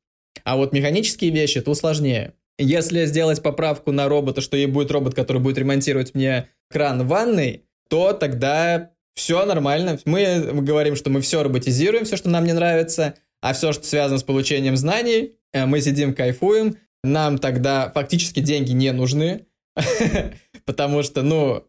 [0.43, 2.33] А вот механические вещи, это сложнее.
[2.59, 7.07] Если сделать поправку на робота, что ей будет робот, который будет ремонтировать мне кран в
[7.07, 9.99] ванной, то тогда все нормально.
[10.05, 14.19] Мы говорим, что мы все роботизируем, все, что нам не нравится, а все, что связано
[14.19, 16.77] с получением знаний, э, мы сидим, кайфуем.
[17.03, 19.47] Нам тогда фактически деньги не нужны,
[20.65, 21.65] потому что, ну,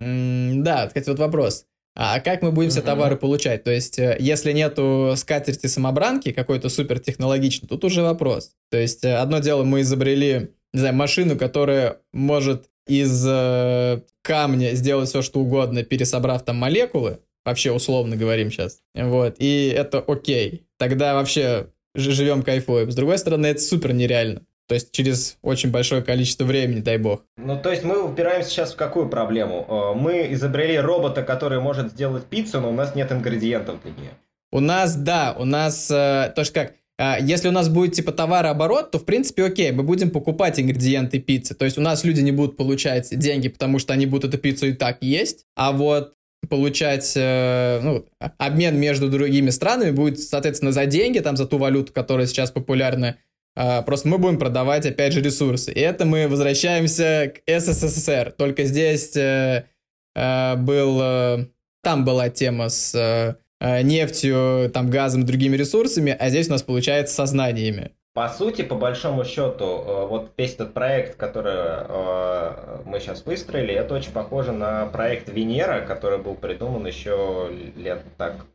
[0.00, 1.66] да, кстати, вот вопрос.
[1.96, 3.62] А как мы будем все товары получать?
[3.62, 8.54] То есть, э, если нету скатерти самобранки какой-то супертехнологичной, тут уже вопрос.
[8.70, 14.74] То есть, э, одно дело, мы изобрели, не знаю, машину, которая может из э, камня
[14.74, 20.66] сделать все, что угодно, пересобрав там молекулы, вообще условно говорим сейчас, вот, и это окей.
[20.78, 22.90] Тогда вообще живем кайфуем.
[22.90, 24.42] С другой стороны, это супер нереально.
[24.70, 27.24] То есть через очень большое количество времени, дай бог.
[27.36, 29.66] Ну, то есть мы упираемся сейчас в какую проблему?
[29.68, 34.10] Э, мы изобрели робота, который может сделать пиццу, но у нас нет ингредиентов для нее.
[34.52, 36.74] У нас, да, у нас, э, то есть как,
[37.20, 41.54] если у нас будет типа товарооборот, то в принципе окей, мы будем покупать ингредиенты пиццы.
[41.54, 44.66] То есть у нас люди не будут получать деньги, потому что они будут эту пиццу
[44.66, 45.46] и так есть.
[45.56, 46.14] А вот
[46.48, 48.06] получать э, ну,
[48.38, 53.16] обмен между другими странами будет, соответственно, за деньги, там, за ту валюту, которая сейчас популярна.
[53.56, 55.72] Э, просто мы будем продавать, опять же, ресурсы.
[55.72, 58.34] И это мы возвращаемся к СССР.
[58.36, 59.66] Только здесь э,
[60.14, 61.48] э, был...
[61.82, 67.14] Там была тема с нефтью, там, газом и другими ресурсами, а здесь у нас получается
[67.14, 67.92] сознаниями.
[68.12, 73.72] По сути, по большому счету, э, вот весь этот проект, который э, мы сейчас выстроили,
[73.72, 78.46] это очень похоже на проект Венера, который был придуман еще лет так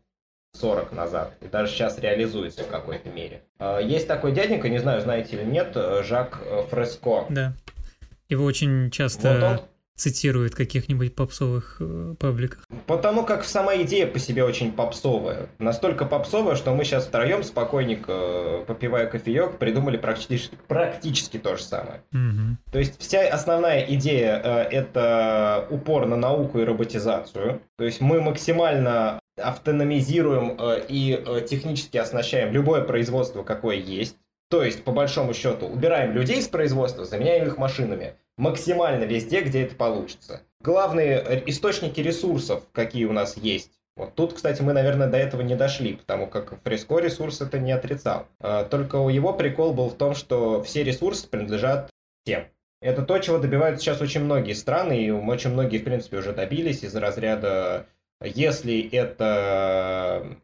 [0.59, 3.43] 40 назад, и даже сейчас реализуется в какой-то мере.
[3.81, 7.25] Есть такой дяденька, не знаю, знаете или нет, Жак Фреско.
[7.29, 7.53] Да.
[8.29, 9.59] Его очень часто вот он
[9.95, 12.65] цитирует каких-нибудь попсовых э, пабликах.
[12.85, 15.47] Потому как сама идея по себе очень попсовая.
[15.57, 21.63] Настолько попсовая, что мы сейчас втроем спокойненько, э, попивая кофеек, придумали практически, практически то же
[21.63, 22.01] самое.
[22.11, 22.57] Угу.
[22.73, 27.61] То есть вся основная идея э, это упор на науку и роботизацию.
[27.77, 34.15] То есть мы максимально автономизируем и технически оснащаем любое производство, какое есть.
[34.49, 39.63] То есть, по большому счету, убираем людей с производства, заменяем их машинами максимально везде, где
[39.63, 40.41] это получится.
[40.61, 43.71] Главные источники ресурсов, какие у нас есть.
[43.95, 47.71] Вот тут, кстати, мы, наверное, до этого не дошли, потому как Фреско ресурс это не
[47.71, 48.27] отрицал.
[48.41, 51.89] А, только его прикол был в том, что все ресурсы принадлежат
[52.23, 52.47] всем.
[52.81, 56.83] Это то, чего добиваются сейчас очень многие страны, и очень многие, в принципе, уже добились
[56.83, 57.87] из разряда,
[58.21, 60.37] если это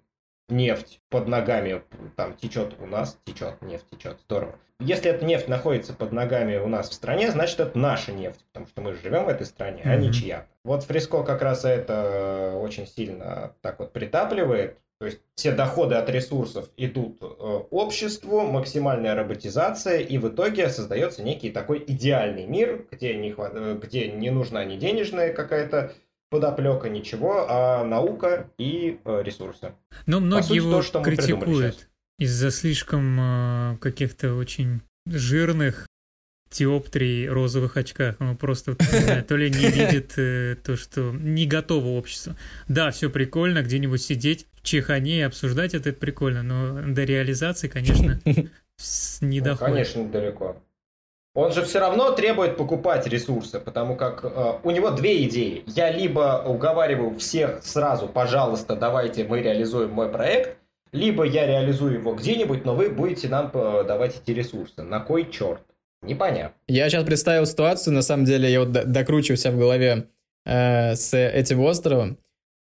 [0.52, 1.82] нефть под ногами
[2.16, 4.56] там течет у нас, течет, нефть течет, здорово.
[4.80, 8.68] Если эта нефть находится под ногами у нас в стране, значит это наша нефть, потому
[8.68, 9.92] что мы живем в этой стране, mm-hmm.
[9.92, 10.48] а не чья.
[10.64, 14.78] Вот Фриско как раз это очень сильно так вот притапливает.
[15.00, 21.24] То есть все доходы от ресурсов идут э, обществу, максимальная роботизация, и в итоге создается
[21.24, 23.54] некий такой идеальный мир, где не, хват...
[23.82, 25.94] где не нужна ни денежная какая-то
[26.32, 29.74] подоплека ничего, а наука и э, ресурсы.
[30.08, 35.88] Но многие сути, его то, что критикуют из-за слишком э, каких-то очень жирных
[36.50, 38.15] теоптрий розовых очках.
[38.20, 42.38] Он просто знаю, то ли не видит э, то, что не готово общество.
[42.70, 47.67] Да, все прикольно, где-нибудь сидеть в чехане и обсуждать это, это прикольно, но до реализации,
[47.67, 48.21] конечно,
[49.21, 49.60] не доходит.
[49.60, 50.63] Ну, конечно, далеко.
[51.34, 55.63] Он же все равно требует покупать ресурсы, потому как э, у него две идеи.
[55.67, 60.58] Я либо уговариваю всех сразу, пожалуйста, давайте мы реализуем мой проект,
[60.92, 64.82] либо я реализую его где-нибудь, но вы будете нам э, давать эти ресурсы.
[64.82, 65.62] На кой черт?
[66.02, 66.54] Непонятно.
[66.67, 70.08] Я сейчас представил ситуацию, на самом деле, я вот докручиваю себя в голове.
[70.46, 72.17] э, с этим островом.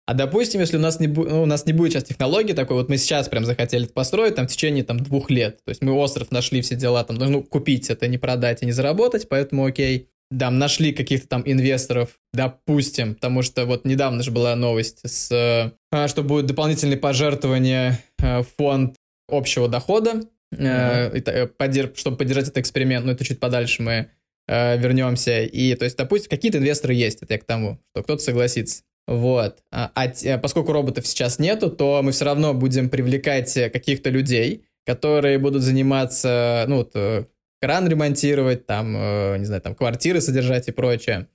[0.07, 2.89] А допустим, если у нас не, ну, у нас не будет сейчас технологии такой, вот
[2.89, 5.65] мы сейчас прям захотели это построить, там, в течение там двух лет.
[5.65, 8.73] То есть мы остров нашли, все дела, там, ну, купить это, не продать и не
[8.73, 10.09] заработать, поэтому окей.
[10.31, 16.09] Да, нашли каких-то там инвесторов, допустим, потому что вот недавно же была новость, с, э,
[16.09, 18.97] что будет дополнительные пожертвования э, в фонд
[19.29, 21.97] общего дохода, mm-hmm.
[21.97, 24.11] чтобы поддержать этот эксперимент, но это чуть подальше мы
[24.49, 25.43] вернемся.
[25.43, 28.83] И, то есть, допустим, какие-то инвесторы есть, это я к тому, что кто-то согласится.
[29.07, 29.59] Вот.
[29.71, 35.39] А, а поскольку роботов сейчас нету, то мы все равно будем привлекать каких-то людей, которые
[35.39, 37.25] будут заниматься, ну, вот, э,
[37.61, 41.29] кран ремонтировать, там, э, не знаю, там, квартиры содержать и прочее.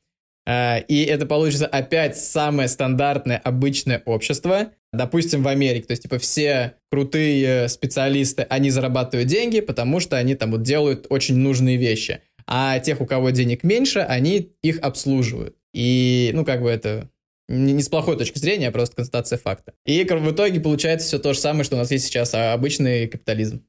[0.47, 5.87] А, и это получится опять самое стандартное, обычное общество, допустим, в Америке.
[5.87, 11.05] То есть, типа, все крутые специалисты, они зарабатывают деньги, потому что они там вот делают
[11.09, 12.21] очень нужные вещи.
[12.47, 15.55] А тех, у кого денег меньше, они их обслуживают.
[15.73, 17.09] И, ну, как бы это
[17.51, 19.73] не, не с плохой точки зрения, а просто констатация факта.
[19.85, 23.07] И в итоге получается все то же самое, что у нас есть сейчас, а обычный
[23.07, 23.65] капитализм.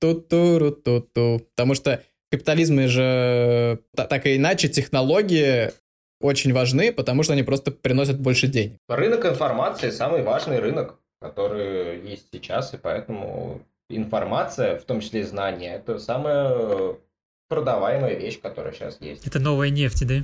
[0.00, 1.46] Ту-ту-ру-ту-ту.
[1.54, 5.70] Потому что в капитализме же так и иначе технологии
[6.20, 8.78] очень важны, потому что они просто приносят больше денег.
[8.88, 15.24] Рынок информации самый важный рынок, который есть сейчас, и поэтому информация, в том числе и
[15.24, 16.96] знания, это самая
[17.48, 19.26] продаваемая вещь, которая сейчас есть.
[19.26, 20.22] Это новая нефть, да?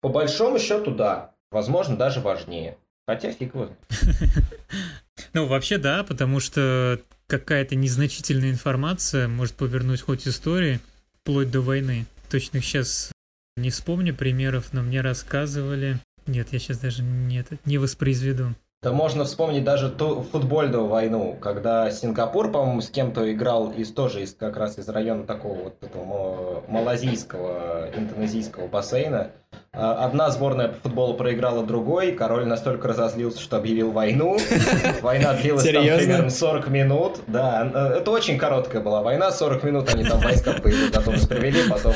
[0.00, 1.34] По большому счету, да.
[1.50, 2.76] Возможно, даже важнее.
[3.06, 3.70] Хотя фиг его.
[5.34, 10.80] Ну, вообще да, потому что какая-то незначительная информация может повернуть хоть истории
[11.20, 12.06] вплоть до войны.
[12.30, 13.12] Точно сейчас
[13.56, 15.98] не вспомню примеров, но мне рассказывали.
[16.26, 18.54] Нет, я сейчас даже не, не воспроизведу.
[18.80, 24.22] Да можно вспомнить даже ту футбольную войну, когда Сингапур, по-моему, с кем-то играл из тоже
[24.22, 29.32] из как раз из района такого вот этого малазийского, индонезийского бассейна.
[29.72, 34.38] А, одна сборная по футболу проиграла другой, король настолько разозлился, что объявил войну.
[35.02, 37.20] Война длилась там примерно 40 минут.
[37.26, 41.68] Да, э, это очень короткая была война, 40 минут они там войска по готовность привели,
[41.68, 41.94] потом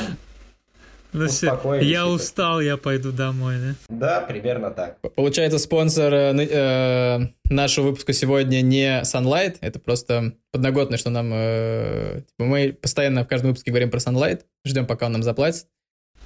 [1.13, 3.75] ну все, я устал, я пойду домой, да?
[3.89, 4.99] Да, примерно так.
[5.15, 7.19] Получается, спонсор э, э,
[7.51, 11.31] нашего выпуска сегодня не Sunlight, это просто подноготное, что нам...
[11.33, 15.67] Э, типа мы постоянно в каждом выпуске говорим про Sunlight, ждем, пока он нам заплатит.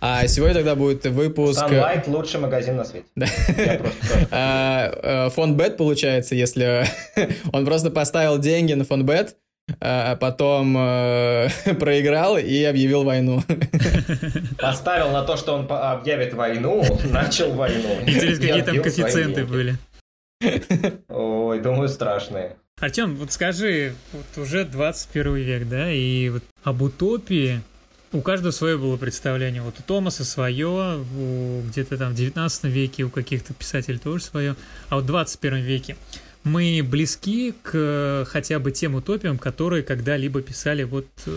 [0.01, 1.63] А сегодня тогда будет выпуск...
[1.63, 3.07] Sunlight– лучший магазин на свете.
[4.31, 6.85] А, э, фонд Бет, получается, если
[7.53, 9.37] он просто поставил деньги на фонд Бет,
[9.81, 11.49] а, а потом э,
[11.81, 13.43] проиграл и объявил войну.
[14.61, 18.01] Поставил на то, что он объявит войну, начал войну.
[18.03, 19.77] Интересно, какие там коэффициенты были?
[21.09, 22.57] Ой, думаю, страшные.
[22.79, 27.63] Артем, вот скажи, вот уже 21 век, да, и вот об утопии
[28.13, 29.63] у каждого свое было представление.
[29.63, 31.05] Вот у Томаса свое,
[31.69, 34.57] где-то там в 19 веке у каких-то писателей тоже свое,
[34.91, 35.97] а вот в 21 веке
[36.47, 41.31] мы близки к хотя бы тем утопиям, которые когда-либо писали вот э,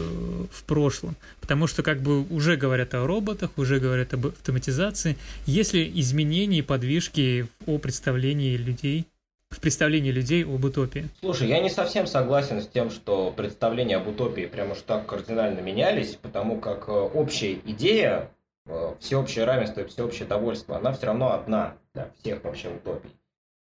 [0.52, 1.16] в прошлом.
[1.42, 5.18] Потому что как бы уже говорят о роботах, уже говорят об автоматизации.
[5.48, 9.08] Есть ли изменения и подвижки о представлении людей
[9.50, 11.10] в представлении людей об утопии.
[11.22, 15.62] Слушай, я не совсем согласен с тем, что представления об утопии прямо уж так кардинально
[15.62, 18.30] менялись, потому как э, общая идея,
[18.68, 23.10] э, всеобщее равенство и всеобщее довольство, она все равно одна для всех вообще утопий.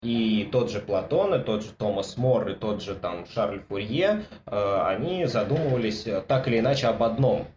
[0.06, 4.26] И тот же Платон, и тот же Томас Мор, и тот же там Шарль Фурье,
[4.46, 7.48] э, они задумывались э, так или иначе об одном.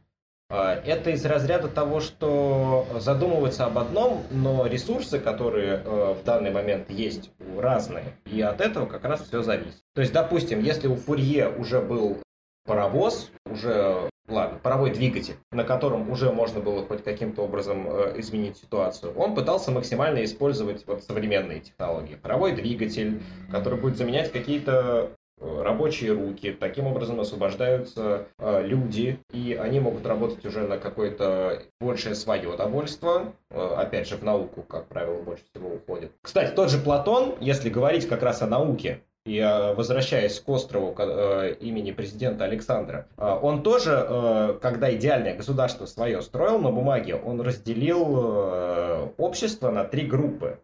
[0.49, 6.91] Э, это из разряда того, что задумываются об одном, но ресурсы, которые в данный момент
[6.91, 8.17] есть, разные.
[8.25, 9.83] И от этого как раз все зависит.
[9.95, 12.17] То есть, допустим, если у Фурье уже был
[12.65, 18.57] паровоз, уже ладно, паровой двигатель, на котором уже можно было хоть каким-то образом э, изменить
[18.57, 22.17] ситуацию, он пытался максимально использовать вот современные технологии.
[22.17, 25.11] Паровой двигатель, который будет заменять какие-то
[25.41, 31.63] э, рабочие руки, таким образом освобождаются э, люди, и они могут работать уже на какое-то
[31.81, 36.13] большее свое довольство, э, опять же, в науку, как правило, больше всего уходит.
[36.23, 41.55] Кстати, тот же Платон, если говорить как раз о науке, и возвращаясь к острову э,
[41.61, 47.43] имени президента Александра, э, он тоже, э, когда идеальное государство свое строил на бумаге, он
[47.43, 50.61] разделил общество на три группы.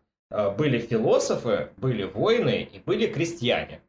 [0.57, 3.83] Были философы, были воины и были крестьяне.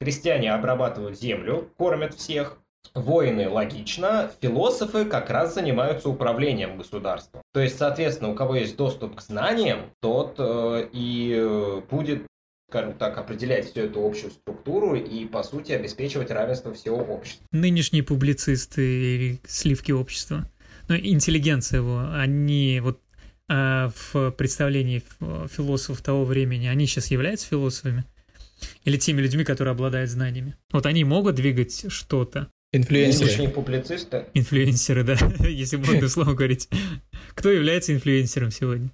[0.00, 2.58] Крестьяне обрабатывают землю, кормят всех.
[2.94, 7.42] Воины логично, философы как раз занимаются управлением государством.
[7.52, 12.26] То есть, соответственно, у кого есть доступ к знаниям, тот э, и будет
[12.72, 17.46] скажем так, определять всю эту общую структуру и, по сути, обеспечивать равенство всего общества.
[17.52, 20.50] Нынешние публицисты или сливки общества,
[20.88, 22.98] ну, интеллигенция его, они вот
[23.46, 28.04] а в представлении философов того времени, они сейчас являются философами?
[28.84, 30.54] Или теми людьми, которые обладают знаниями?
[30.70, 32.48] Вот они могут двигать что-то.
[32.72, 33.50] Инфлюенсеры.
[33.50, 34.24] публицисты.
[34.32, 36.70] Инфлюенсеры, да, если модным словом говорить.
[37.34, 38.88] Кто является инфлюенсером сегодня?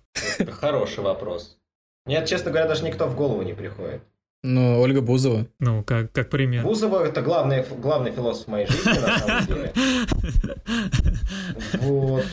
[0.51, 1.58] Хороший вопрос.
[2.09, 4.01] Мне, честно говоря, даже никто в голову не приходит.
[4.43, 5.47] Ну, Ольга Бузова.
[5.61, 6.63] Ну, как, как пример.
[6.63, 9.73] Бузова это главный, главный философ моей жизни, на самом деле.
[11.75, 12.25] Вот.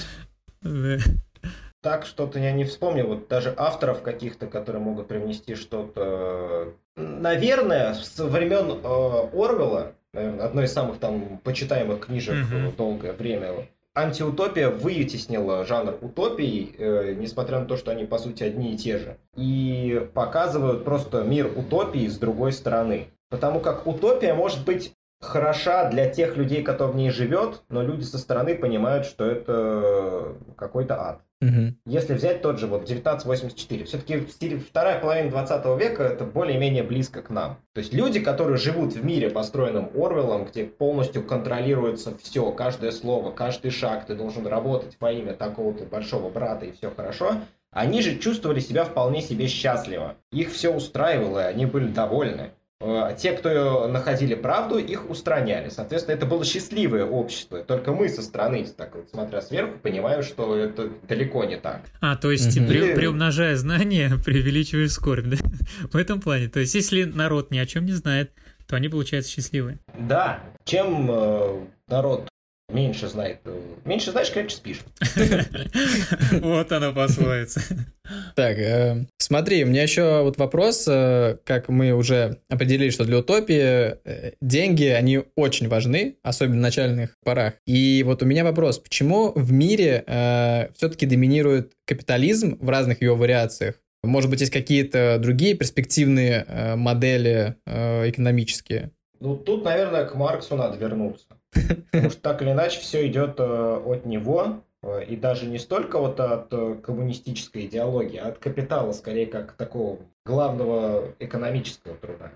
[1.82, 3.06] Так что-то я не вспомню.
[3.06, 6.74] Вот даже авторов каких-то, которые могут привнести что-то.
[6.96, 12.76] Наверное, с времен э, Орвелла, наверное, одной из самых там почитаемых книжек mm-hmm.
[12.78, 18.74] долгое время, антиутопия вытеснила жанр утопий, э, несмотря на то, что они по сути одни
[18.74, 23.08] и те же, и показывают просто мир утопии с другой стороны.
[23.30, 24.94] Потому как утопия может быть
[25.26, 30.36] хороша для тех людей, кто в ней живет, но люди со стороны понимают, что это
[30.56, 31.22] какой-то ад.
[31.42, 31.76] Угу.
[31.86, 37.30] Если взять тот же вот 1984, все-таки вторая половина 20 века это более-менее близко к
[37.30, 37.58] нам.
[37.74, 43.32] То есть люди, которые живут в мире, построенном Орвеллом, где полностью контролируется все, каждое слово,
[43.32, 47.34] каждый шаг, ты должен работать во имя такого-то большого брата и все хорошо,
[47.76, 50.16] они же чувствовали себя вполне себе счастливо.
[50.32, 52.52] Их все устраивало, и они были довольны.
[52.82, 55.70] Э, те, кто находили правду, их устраняли.
[55.70, 57.64] Соответственно, это было счастливое общество.
[57.64, 61.82] Только мы со стороны, так вот, смотря сверху, понимаем, что это далеко не так.
[62.02, 62.68] А, то есть, угу.
[62.68, 65.38] при, приумножая знания, преувеличиваешь скорбь, да?
[65.92, 66.50] В этом плане.
[66.50, 68.32] То есть, если народ ни о чем не знает,
[68.68, 69.80] то они, получаются, счастливые.
[69.98, 70.42] Да.
[70.66, 72.28] Чем э, народ
[72.70, 73.40] меньше знает.
[73.46, 74.80] Э, меньше знаешь, крепче спишь.
[76.42, 77.62] Вот оно пословица.
[78.36, 83.20] Так, э, смотри, у меня еще вот вопрос, э, как мы уже определили, что для
[83.20, 83.96] утопии
[84.42, 87.54] деньги, они очень важны, особенно в начальных порах.
[87.66, 90.04] И вот у меня вопрос, почему в мире
[90.76, 93.76] все-таки доминирует капитализм в разных его вариациях?
[94.04, 98.92] Может быть, есть какие-то другие перспективные модели экономические?
[99.20, 101.26] Ну, тут, наверное, к Марксу надо вернуться.
[101.92, 104.75] Потому что так или иначе все идет э, от него, э,
[105.08, 109.98] и даже не столько вот от э, коммунистической идеологии, а от капитала, скорее как такого
[110.26, 112.32] главного экономического труда.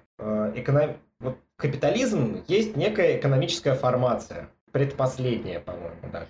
[0.56, 0.98] Эконом...
[1.20, 6.30] Вот капитализм есть некая экономическая формация, предпоследняя, по-моему, даже.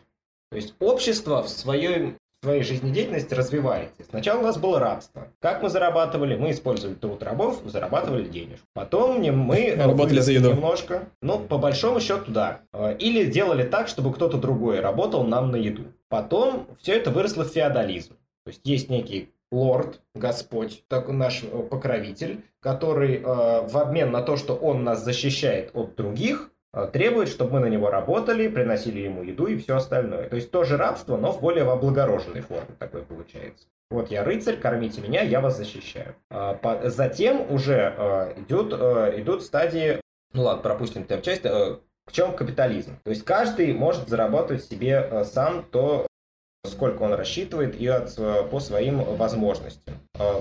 [0.49, 4.05] То есть общество в своем своей жизнедеятельности развиваете.
[4.09, 5.27] Сначала у нас было рабство.
[5.39, 6.35] Как мы зарабатывали?
[6.35, 8.65] Мы использовали труд рабов, зарабатывали денежку.
[8.73, 10.51] Потом мы работали за еду.
[10.51, 11.09] немножко.
[11.21, 12.61] Ну, по большому счету, да.
[12.71, 15.85] А, или делали так, чтобы кто-то другой работал нам на еду.
[16.07, 18.13] Потом все это выросло в феодализм.
[18.45, 24.21] То есть есть некий лорд, Господь, так, наш э, покровитель, который э, в обмен на
[24.21, 26.51] то, что он нас защищает от других,
[26.93, 30.29] требует, чтобы мы на него работали, приносили ему еду и все остальное.
[30.29, 33.67] То есть тоже рабство, но в более облагороженной форме такое получается.
[33.89, 36.15] Вот я рыцарь, кормите меня, я вас защищаю.
[36.29, 39.99] А, затем уже э, идут, э, идут стадии,
[40.33, 42.99] ну ладно, пропустим эту часть, в чем капитализм.
[43.03, 46.05] То есть каждый может зарабатывать себе сам то,
[46.67, 48.15] сколько он рассчитывает и от,
[48.51, 49.95] по своим возможностям.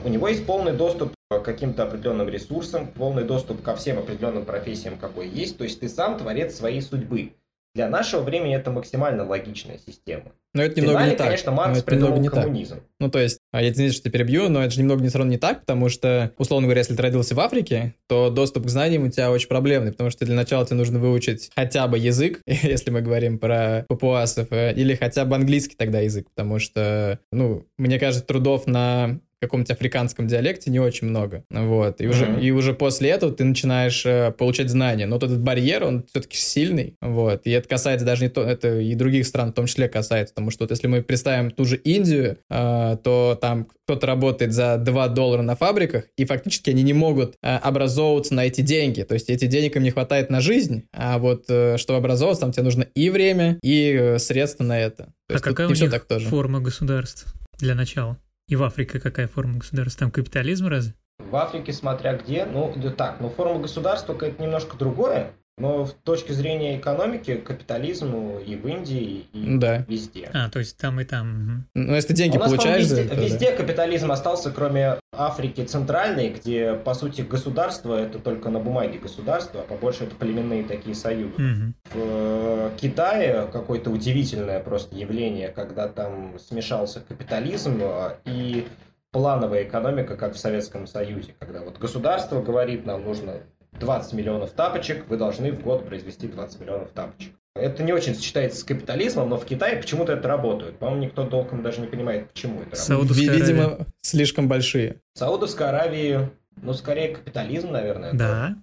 [0.04, 5.28] У него есть полный доступ каким-то определенным ресурсам, полный доступ ко всем определенным профессиям, какой
[5.28, 5.58] есть.
[5.58, 7.32] То есть ты сам творец своей судьбы.
[7.74, 10.32] Для нашего времени это максимально логичная система.
[10.54, 11.26] Но это немного Финале, не так.
[11.26, 12.74] конечно, Маркс придумал немного не коммунизм.
[12.76, 12.84] Так.
[12.98, 15.38] Ну, то есть, а я извините, что перебью, но это же немного не равно не
[15.38, 19.10] так, потому что, условно говоря, если ты родился в Африке, то доступ к знаниям у
[19.10, 23.02] тебя очень проблемный, потому что для начала тебе нужно выучить хотя бы язык, если мы
[23.02, 28.26] говорим про папуасов, э, или хотя бы английский тогда язык, потому что, ну, мне кажется,
[28.26, 31.44] трудов на каком-то африканском диалекте не очень много.
[31.50, 32.00] Вот.
[32.00, 32.08] И, mm-hmm.
[32.08, 35.06] уже, и уже после этого ты начинаешь э, получать знания.
[35.06, 36.96] Но вот этот барьер, он все-таки сильный.
[37.00, 37.42] Вот.
[37.44, 40.34] И это касается даже не то, это и других стран в том числе касается.
[40.34, 44.76] Потому что вот если мы представим ту же Индию, э, то там кто-то работает за
[44.76, 49.02] 2 доллара на фабриках, и фактически они не могут э, образовываться на эти деньги.
[49.02, 52.52] То есть эти денег им не хватает на жизнь, а вот э, чтобы образовываться, там
[52.52, 55.12] тебе нужно и время, и э, средства на это.
[55.28, 56.28] То а какая у них так тоже.
[56.28, 58.18] форма государства для начала?
[58.48, 60.00] И в Африке какая форма государства?
[60.00, 60.94] Там капитализм разве?
[61.18, 65.32] В Африке смотря где, ну да так, но форма государства это немножко другое.
[65.58, 69.84] Но с точки зрения экономики, капитализму и в Индии, и да.
[69.88, 70.30] везде.
[70.32, 71.66] А, то есть там и там.
[71.74, 72.82] Ну, если деньги а у нас, получаешь...
[72.82, 73.56] Везде, это, везде да.
[73.56, 79.64] капитализм остался, кроме Африки центральной, где, по сути, государство— это только на бумаге государство, а
[79.64, 81.34] побольше это племенные такие союзы.
[81.34, 81.72] Угу.
[81.92, 88.66] В э, Китае какое-то удивительное просто явление, когда там смешался капитализм а, и
[89.10, 93.40] плановая экономика, как в Советском Союзе, когда вот государство говорит, нам нужно
[93.78, 97.32] 20 миллионов тапочек, вы должны в год произвести 20 миллионов тапочек.
[97.54, 100.78] Это не очень сочетается с капитализмом, но в Китае почему-то это работает.
[100.78, 103.48] По-моему, никто толком даже не понимает, почему это Саудовская работает.
[103.48, 103.86] Видимо, Аравия.
[104.00, 105.00] слишком большие.
[105.14, 108.12] В Саудовской Аравии, ну, скорее капитализм, наверное.
[108.12, 108.62] Да, это.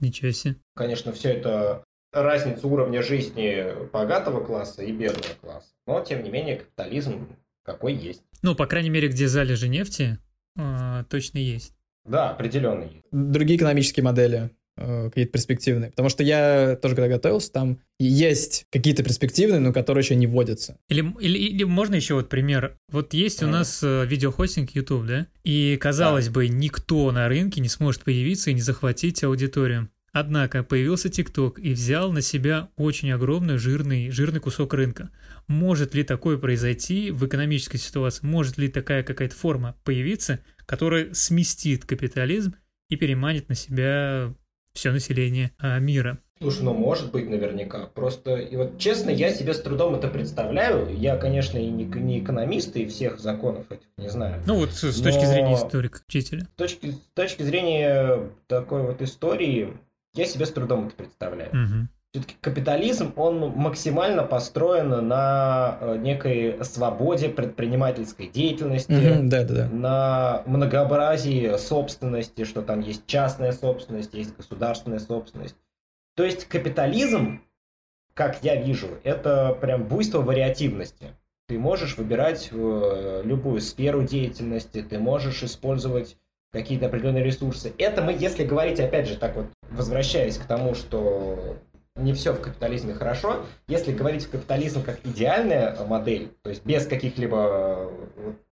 [0.00, 0.56] ничего себе.
[0.74, 5.68] Конечно, все это разница уровня жизни богатого класса и бедного класса.
[5.86, 7.28] Но, тем не менее, капитализм
[7.64, 8.22] какой есть.
[8.42, 10.18] Ну, по крайней мере, где залежи нефти,
[10.56, 11.74] э, точно есть.
[12.06, 13.04] Да, определенно есть.
[13.10, 15.90] Другие экономические модели э, какие-то перспективные.
[15.90, 20.76] Потому что я тоже, когда готовился, там есть какие-то перспективные, но которые еще не вводятся.
[20.88, 22.76] Или, или, или можно еще вот пример.
[22.90, 25.26] Вот есть у нас э, видеохостинг YouTube, да?
[25.44, 26.32] И, казалось да.
[26.32, 29.88] бы, никто на рынке не сможет появиться и не захватить аудиторию.
[30.18, 35.10] Однако появился TikTok и взял на себя очень огромный жирный, жирный кусок рынка.
[35.46, 38.24] Может ли такое произойти в экономической ситуации?
[38.24, 42.54] Может ли такая какая-то форма появиться, которая сместит капитализм
[42.88, 44.34] и переманит на себя
[44.72, 46.18] все население а, мира?
[46.38, 47.86] Слушай, ну может быть наверняка.
[47.86, 50.94] Просто, и вот честно, я себе с трудом это представляю.
[50.94, 54.42] Я, конечно, и не, не экономист, и всех законов этих не знаю.
[54.46, 56.42] Ну вот с, точки зрения историка, учителя.
[56.42, 59.72] С точки, с точки зрения такой вот истории,
[60.14, 61.50] я себе с трудом это представляю.
[61.50, 61.88] Угу.
[62.16, 69.68] Все-таки капитализм, он максимально построен на э, некой свободе предпринимательской деятельности, угу, да, да, да.
[69.68, 75.56] на многообразии собственности, что там есть частная собственность, есть государственная собственность.
[76.14, 77.42] То есть капитализм,
[78.14, 81.08] как я вижу, это прям буйство вариативности.
[81.48, 86.16] Ты можешь выбирать э, любую сферу деятельности, ты можешь использовать
[86.50, 87.74] какие-то определенные ресурсы.
[87.76, 91.58] Это мы, если говорить, опять же, так вот, возвращаясь к тому, что
[91.96, 93.44] не все в капитализме хорошо.
[93.68, 97.90] Если говорить в капитализм как идеальная модель, то есть без каких-либо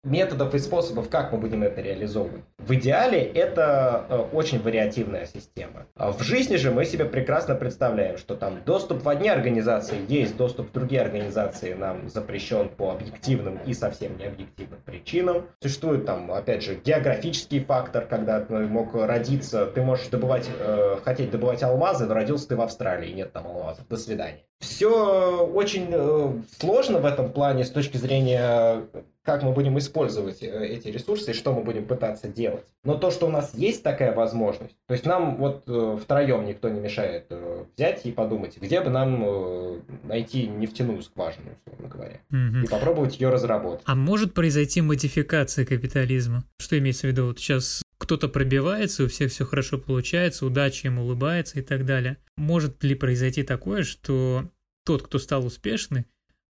[0.03, 2.43] методов и способов, как мы будем это реализовывать.
[2.57, 5.87] В идеале это э, очень вариативная система.
[5.95, 10.37] А в жизни же мы себе прекрасно представляем, что там доступ в одни организации есть,
[10.37, 15.47] доступ в другие организации нам запрещен по объективным и совсем необъективным причинам.
[15.61, 21.31] Существует там, опять же, географический фактор, когда ты мог родиться, ты можешь добывать, э, хотеть
[21.31, 23.87] добывать алмазы, но родился ты в Австралии, нет там алмазов.
[23.87, 24.48] До свидания.
[24.59, 28.83] Все очень э, сложно в этом плане с точки зрения
[29.23, 32.65] как мы будем использовать э, эти ресурсы и что мы будем пытаться делать.
[32.83, 36.67] Но то, что у нас есть такая возможность, то есть нам вот э, втроем никто
[36.67, 37.31] не мешает
[37.77, 42.65] взять и подумать, где бы нам найти нефтяную скважину, условно говоря, угу.
[42.65, 43.83] и попробовать ее разработать.
[43.85, 46.43] А может произойти модификация капитализма?
[46.57, 47.27] Что имеется в виду?
[47.27, 52.17] Вот сейчас кто-то пробивается, у всех все хорошо получается, удача им улыбается и так далее.
[52.37, 54.49] Может ли произойти такое, что
[54.85, 56.05] тот, кто стал успешный,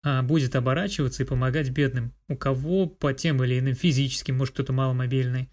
[0.05, 4.73] а, будет оборачиваться и помогать бедным, у кого по тем или иным физическим, может кто-то
[4.73, 5.51] маломобильный,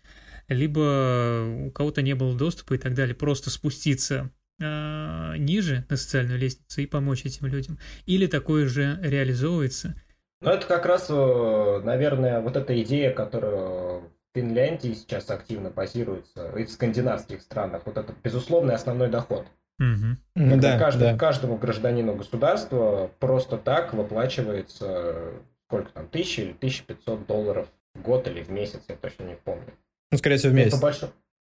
[0.47, 4.29] либо у кого-то не было доступа и так далее, просто спуститься
[4.59, 7.79] э, ниже на социальную лестницу и помочь этим людям.
[8.05, 9.99] Или такое же реализовывается.
[10.41, 16.49] Ну, это как раз, э, наверное, вот эта идея, которая в Финляндии сейчас активно базируется,
[16.57, 19.47] и в скандинавских странах, вот это безусловный основной доход.
[19.79, 20.17] Угу.
[20.35, 21.17] Когда да, каждый, да.
[21.17, 25.33] каждому гражданину государства просто так выплачивается
[25.67, 29.73] сколько там, тысячи или 1500 долларов в год или в месяц, я точно не помню.
[30.11, 30.79] Ну, скорее всего, в месяц.
[30.79, 31.01] Больш...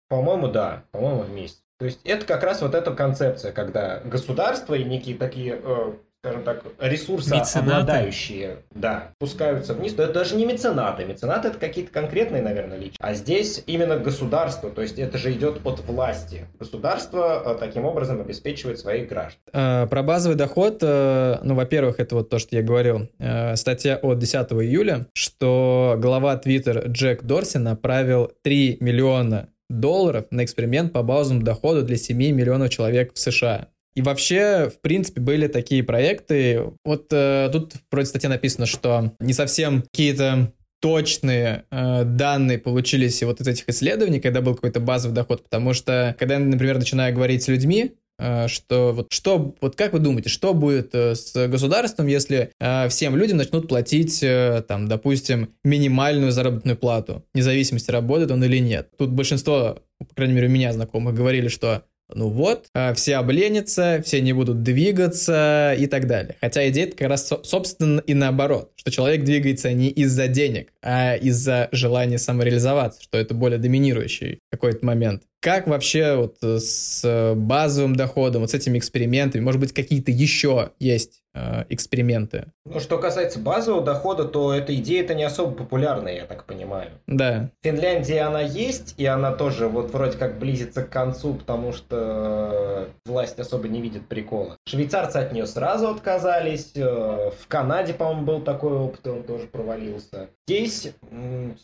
[0.08, 1.62] По-моему, да, по-моему, в месяц.
[1.78, 5.92] То есть это как раз вот эта концепция, когда государство и некие такие э,
[6.24, 9.96] скажем так, ресурсы обладающие, да, спускаются вниз.
[9.96, 11.04] Но это даже не меценаты.
[11.04, 12.98] Меценаты это какие-то конкретные, наверное, личности.
[13.00, 16.46] А здесь именно государство, то есть это же идет от власти.
[16.60, 19.40] Государство э, таким образом обеспечивает своих граждан.
[19.52, 23.96] А, про базовый доход, э, ну, во-первых, это вот то, что я говорил, э, статья
[23.96, 31.02] от 10 июля, что глава Twitter Джек Дорси направил 3 миллиона долларов на эксперимент по
[31.02, 33.66] базовому доходу для 7 миллионов человек в США.
[33.94, 36.72] И вообще, в принципе, были такие проекты.
[36.84, 43.40] Вот э, тут вроде статье написано, что не совсем какие-то точные э, данные получились вот
[43.40, 47.44] из этих исследований, когда был какой-то базовый доход, потому что, когда я, например, начинаю говорить
[47.44, 52.08] с людьми, э, что вот что вот как вы думаете, что будет э, с государством,
[52.08, 58.32] если э, всем людям начнут платить, э, там, допустим, минимальную заработную плату, вне зависимости работает
[58.32, 58.88] он или нет?
[58.98, 61.84] Тут большинство, по крайней мере, у меня знакомых говорили, что
[62.14, 66.36] ну вот, а, все обленятся, все не будут двигаться и так далее.
[66.40, 71.68] Хотя идея как раз, собственно, и наоборот, что человек двигается не из-за денег, а из-за
[71.72, 75.22] желания самореализоваться, что это более доминирующий какой-то момент.
[75.40, 81.18] Как вообще вот с базовым доходом, вот с этими экспериментами, может быть, какие-то еще есть
[81.18, 82.46] э, эксперименты.
[82.64, 86.90] Ну, что касается базового дохода, то эта идея-то не особо популярная, я так понимаю.
[87.06, 87.48] Да.
[87.60, 92.88] В Финляндии она есть, и она тоже вот вроде как близится к концу, потому что
[93.06, 94.56] власть особо не видит прикола.
[94.66, 99.46] Швейцарцы от нее сразу отказались, э, в Канаде, по-моему, был такой опыт, и он тоже
[99.46, 100.28] провалился.
[100.46, 100.92] Здесь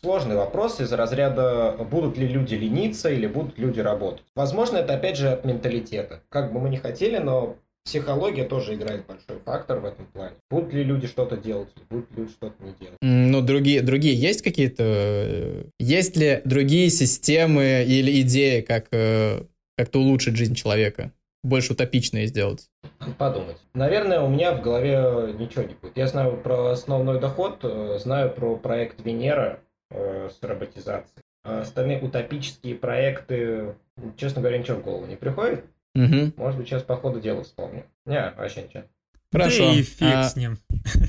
[0.00, 4.24] сложный вопрос из разряда, будут ли люди лениться или будут люди работать.
[4.34, 6.20] Возможно, это опять же от менталитета.
[6.28, 10.34] Как бы мы ни хотели, но психология тоже играет большой фактор в этом плане.
[10.50, 12.96] Будут ли люди что-то делать, будут ли люди что-то не делать.
[13.00, 14.84] Ну, другие, другие есть какие-то...
[14.84, 19.42] Э, есть ли другие системы или идеи, как э,
[19.76, 21.12] как-то улучшить жизнь человека?
[21.42, 22.68] Больше утопичное сделать?
[23.16, 23.56] Подумать.
[23.74, 25.96] Наверное, у меня в голове ничего не будет.
[25.96, 29.60] Я знаю про основной доход, э, знаю про проект Венера
[29.90, 31.22] с роботизацией.
[31.44, 33.74] А остальные утопические проекты,
[34.18, 35.64] честно говоря, ничего в голову не приходит.
[35.94, 36.32] Угу.
[36.36, 37.84] Может быть, сейчас по ходу дела вспомню.
[38.06, 38.84] Не, вообще ничего.
[39.32, 39.72] Хорошо.
[39.72, 40.24] Да и фиг а...
[40.24, 40.58] с ним.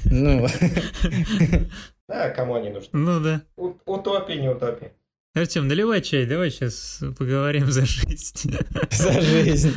[0.06, 0.48] Ну.
[2.08, 2.90] Да, кому они нужны?
[2.92, 3.44] Ну да.
[3.86, 4.94] Утопия, не утопия.
[5.36, 8.58] Артем, наливай чай, давай сейчас поговорим за жизнь.
[8.90, 9.74] За жизнь.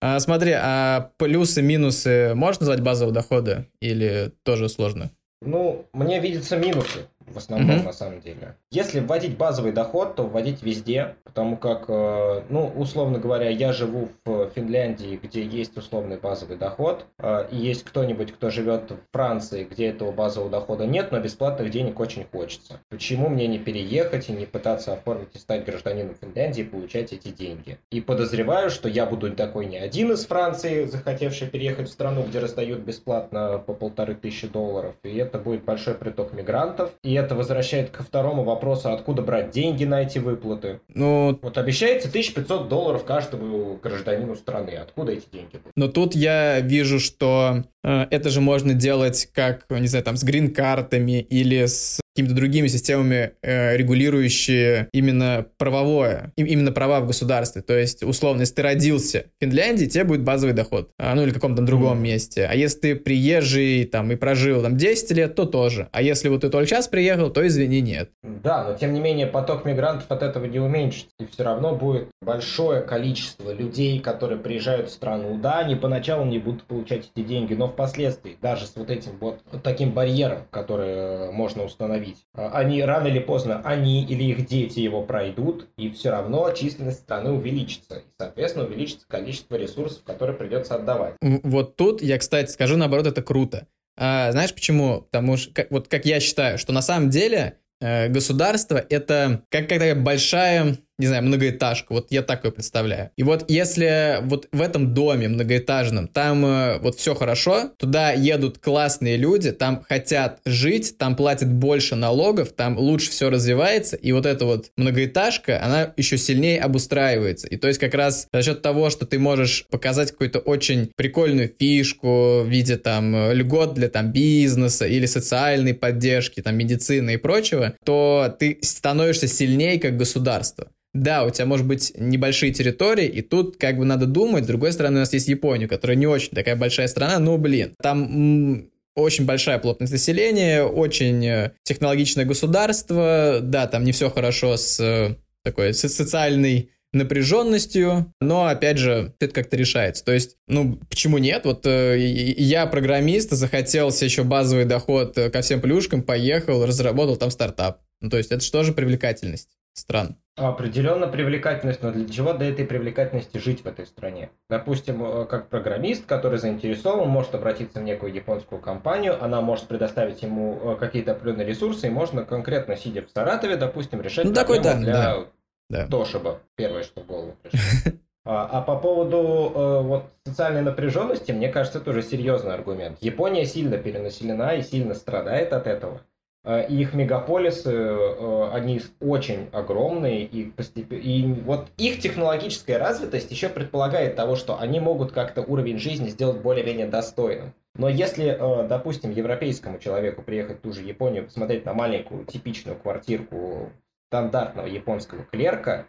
[0.00, 5.10] А, смотри, а плюсы-минусы можно назвать базового дохода или тоже сложно?
[5.42, 7.84] Ну, мне видятся минусы в основном, mm-hmm.
[7.84, 8.56] на самом деле.
[8.70, 14.08] Если вводить базовый доход, то вводить везде, потому как, э, ну, условно говоря, я живу
[14.24, 19.64] в Финляндии, где есть условный базовый доход, э, и есть кто-нибудь, кто живет в Франции,
[19.64, 22.80] где этого базового дохода нет, но бесплатных денег очень хочется.
[22.88, 27.28] Почему мне не переехать и не пытаться оформить и стать гражданином Финляндии и получать эти
[27.28, 27.78] деньги?
[27.90, 32.38] И подозреваю, что я буду такой не один из Франции, захотевший переехать в страну, где
[32.38, 37.90] раздают бесплатно по полторы тысячи долларов, и это будет большой приток мигрантов, и это возвращает
[37.90, 40.80] ко второму вопросу, откуда брать деньги на эти выплаты.
[40.94, 44.70] Ну, вот обещается 1500 долларов каждому гражданину страны.
[44.70, 45.60] Откуда эти деньги?
[45.76, 50.24] Но тут я вижу, что э, это же можно делать как, не знаю, там, с
[50.24, 57.62] грин-картами или с какими-то другими системами, э, регулирующие именно правовое, именно права в государстве.
[57.62, 61.30] То есть, условно, если ты родился в Финляндии, тебе будет базовый доход, а, ну или
[61.30, 62.02] в каком-то другом mm.
[62.02, 62.48] месте.
[62.50, 65.88] А если ты приезжий там и прожил там 10 лет, то тоже.
[65.92, 68.10] А если вот ты только сейчас приехал, то извини, нет.
[68.22, 71.08] Да, но тем не менее поток мигрантов от этого не уменьшится.
[71.18, 75.38] И все равно будет большое количество людей, которые приезжают в страну.
[75.38, 79.40] Да, они поначалу не будут получать эти деньги, но впоследствии, даже с вот этим вот,
[79.50, 82.18] вот таким барьером, который э, можно установить.
[82.34, 87.00] А, они рано или поздно, они или их дети его пройдут, и все равно численность
[87.00, 87.98] страны увеличится.
[87.98, 91.14] И, соответственно, увеличится количество ресурсов, которые придется отдавать.
[91.20, 93.66] Вот тут я, кстати, скажу наоборот, это круто.
[93.98, 95.02] А, знаешь почему?
[95.02, 99.68] Потому что, как, вот как я считаю, что на самом деле э, государство это как
[99.68, 101.94] какая большая не знаю, многоэтажку.
[101.94, 103.10] Вот я такое представляю.
[103.16, 108.58] И вот если вот в этом доме многоэтажном, там э, вот все хорошо, туда едут
[108.58, 114.26] классные люди, там хотят жить, там платят больше налогов, там лучше все развивается, и вот
[114.26, 117.46] эта вот многоэтажка, она еще сильнее обустраивается.
[117.46, 121.52] И то есть как раз за счет того, что ты можешь показать какую-то очень прикольную
[121.58, 127.74] фишку в виде там льгот для там бизнеса или социальной поддержки, там медицины и прочего,
[127.84, 130.68] то ты становишься сильнее как государство.
[130.94, 134.44] Да, у тебя может быть небольшие территории, и тут как бы надо думать.
[134.44, 137.74] С другой стороны, у нас есть Япония, которая не очень такая большая страна, но, блин,
[137.82, 144.80] там очень большая плотность населения, очень э, технологичное государство, да, там не все хорошо с
[144.80, 145.14] э,
[145.44, 150.04] такой с социальной напряженностью, но, опять же, это как-то решается.
[150.04, 151.44] То есть, ну, почему нет?
[151.44, 157.16] Вот э, я программист, захотел себе еще базовый доход э, ко всем плюшкам, поехал, разработал
[157.16, 157.82] там стартап.
[158.00, 160.16] Ну, то есть, это же тоже привлекательность стран.
[160.38, 164.30] Определенно привлекательность, но для чего до этой привлекательности жить в этой стране?
[164.48, 170.22] Допустим, э, как программист, который заинтересован, может обратиться в некую японскую компанию, она может предоставить
[170.22, 174.62] ему э, какие-то определенные ресурсы, и можно конкретно, сидя в Саратове, допустим, решать ну, проблему
[174.62, 175.26] такой, да, для да,
[175.70, 175.86] да.
[175.88, 176.38] Тошиба.
[176.56, 177.92] Первое, что в голову пришло.
[178.30, 179.16] А, а по поводу
[179.54, 182.98] э, вот, социальной напряженности, мне кажется, это уже серьезный аргумент.
[183.00, 186.02] Япония сильно перенаселена и сильно страдает от этого.
[186.48, 190.90] Э, их мегаполисы, э, они очень огромные, и, постеп...
[190.92, 196.40] и вот их технологическая развитость еще предполагает того, что они могут как-то уровень жизни сделать
[196.40, 197.52] более-менее достойным.
[197.74, 202.78] Но если, э, допустим, европейскому человеку приехать в ту же Японию, посмотреть на маленькую типичную
[202.78, 203.70] квартирку
[204.08, 205.86] стандартного японского клерка,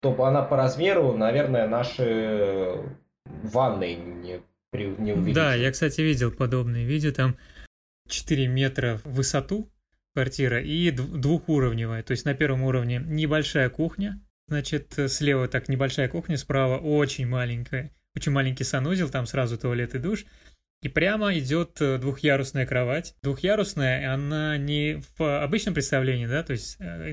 [0.00, 2.80] то она по размеру, наверное, наши
[3.26, 4.40] ванны не,
[4.72, 5.34] не увеличит.
[5.34, 7.36] Да, я, кстати, видел подобные видео, там
[8.08, 9.68] 4 метра в высоту
[10.14, 12.02] квартира и двухуровневая.
[12.02, 17.90] То есть на первом уровне небольшая кухня, значит, слева так небольшая кухня, справа очень маленькая,
[18.14, 20.24] очень маленький санузел, там сразу туалет и душ.
[20.82, 23.14] и прямо идет э, двухъярусная кровать.
[23.22, 27.12] Двухъярусная, она не в обычном представлении, да, то есть э,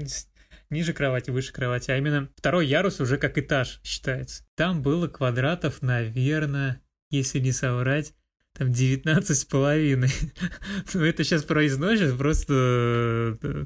[0.70, 4.44] ниже кровати, выше кровати, а именно второй ярус уже как этаж считается.
[4.56, 6.82] Там было квадратов, наверное,
[7.12, 8.14] если не соврать,
[8.60, 10.12] там 19 с половиной.
[10.94, 13.66] ну, это сейчас произносишь, просто э,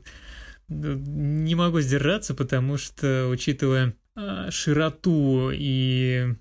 [0.69, 6.35] не могу сдержаться, потому что, учитывая а, широту и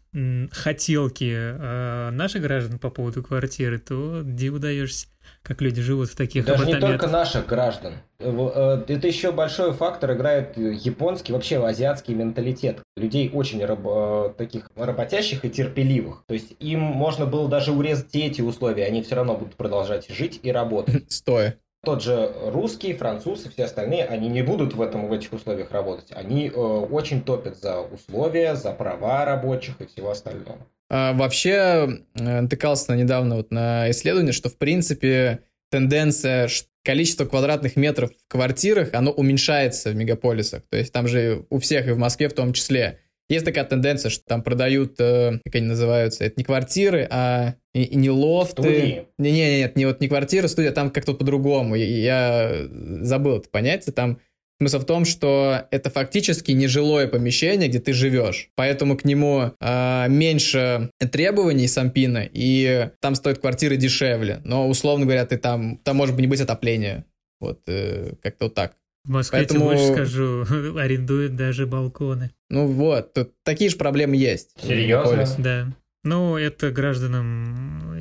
[0.51, 5.07] хотелки а, наших граждан по поводу квартиры, то диву даешься,
[5.43, 7.95] как люди живут в таких Даже не только наших граждан.
[8.19, 12.83] Э, это еще большой фактор играет японский, вообще азиатский менталитет.
[12.97, 16.25] Людей очень раб, э, таких работящих и терпеливых.
[16.27, 20.41] То есть им можно было даже урезать эти условия, они все равно будут продолжать жить
[20.43, 21.05] и работать.
[21.13, 25.33] Стоя тот же русский, француз и все остальные, они не будут в, этом, в этих
[25.33, 26.13] условиях работать.
[26.13, 30.59] Они э, очень топят за условия, за права рабочих и всего остального.
[30.93, 35.41] А, вообще, э, натыкался недавно вот на исследование, что в принципе
[35.71, 36.51] тенденция,
[36.85, 40.65] количество квадратных метров в квартирах, оно уменьшается в мегаполисах.
[40.69, 42.99] То есть там же у всех, и в Москве в том числе,
[43.31, 47.85] есть такая тенденция, что там продают, э, как они называются, это не квартиры, а и,
[47.85, 49.07] и не лофты.
[49.17, 51.75] Не, не, нет, не вот не квартира, студия, там как-то по-другому.
[51.75, 52.69] Я, я
[53.01, 53.95] забыл это понятие.
[53.95, 54.19] Там
[54.61, 58.51] смысл в том, что это фактически нежилое помещение, где ты живешь.
[58.55, 64.41] Поэтому к нему э, меньше требований сампина, и там стоят квартиры дешевле.
[64.45, 67.05] Но, условно говоря, ты там, там может не быть отопления.
[67.41, 68.77] Вот э, как-то вот так.
[69.05, 69.65] В Москве, Поэтому...
[69.65, 70.47] больше скажу,
[70.79, 72.31] арендуют даже балконы.
[72.51, 74.51] Ну вот, тут такие же проблемы есть.
[74.63, 75.27] Серьезно?
[75.39, 75.69] Да.
[76.05, 77.95] Ну, это гражданам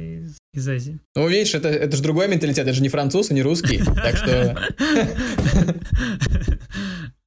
[0.54, 1.00] из, Азии.
[1.16, 4.18] Ну, видишь, это, это же другой менталитет, это же не француз и не русский, так
[4.18, 4.58] что...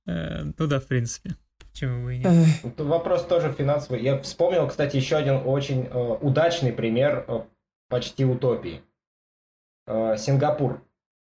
[0.07, 1.35] Э, ну да, в принципе.
[1.73, 2.29] Почему бы и нет?
[2.77, 4.03] Вопрос тоже финансовый.
[4.03, 7.41] Я вспомнил, кстати, еще один очень э, удачный пример э,
[7.89, 8.83] почти утопии.
[9.87, 10.83] Сингапур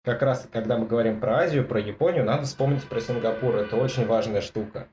[0.04, 3.56] как раз, когда мы говорим про Азию, про Японию, надо вспомнить про Сингапур.
[3.56, 4.88] Это очень важная штука.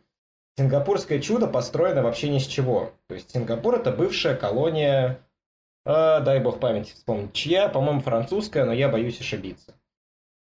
[0.57, 2.93] Сингапурское чудо построено вообще ни с чего.
[3.07, 5.19] То есть Сингапур это бывшая колония,
[5.85, 9.73] э, дай бог памяти вспомнить, чья, по-моему, французская, но я боюсь ошибиться.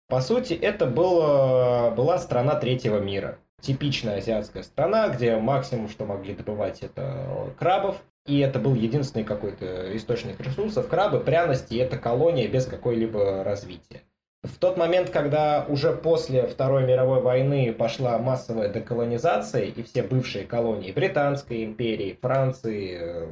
[0.08, 3.38] По сути, это было, была страна третьего мира.
[3.60, 7.96] Типичная азиатская страна, где максимум, что могли добывать, это крабов.
[8.26, 10.88] И это был единственный какой-то источник ресурсов.
[10.88, 14.02] Крабы, пряности, это колония без какой-либо развития.
[14.42, 20.44] В тот момент, когда уже после Второй мировой войны пошла массовая деколонизация, и все бывшие
[20.44, 23.28] колонии Британской империи, Франции, э,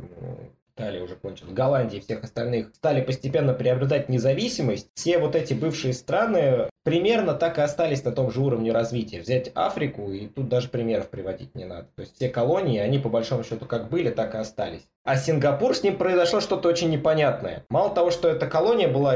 [0.77, 5.95] Италия уже кончилась, Голландии и всех остальных стали постепенно приобретать независимость, все вот эти бывшие
[5.95, 9.21] страны примерно так и остались на том же уровне развития.
[9.21, 11.89] Взять Африку, и тут даже примеров приводить не надо.
[11.97, 14.87] То есть все колонии, они по большому счету как были, так и остались.
[15.05, 17.65] А Сингапур, с ним произошло что-то очень непонятное.
[17.71, 19.15] Мало того, что эта колония была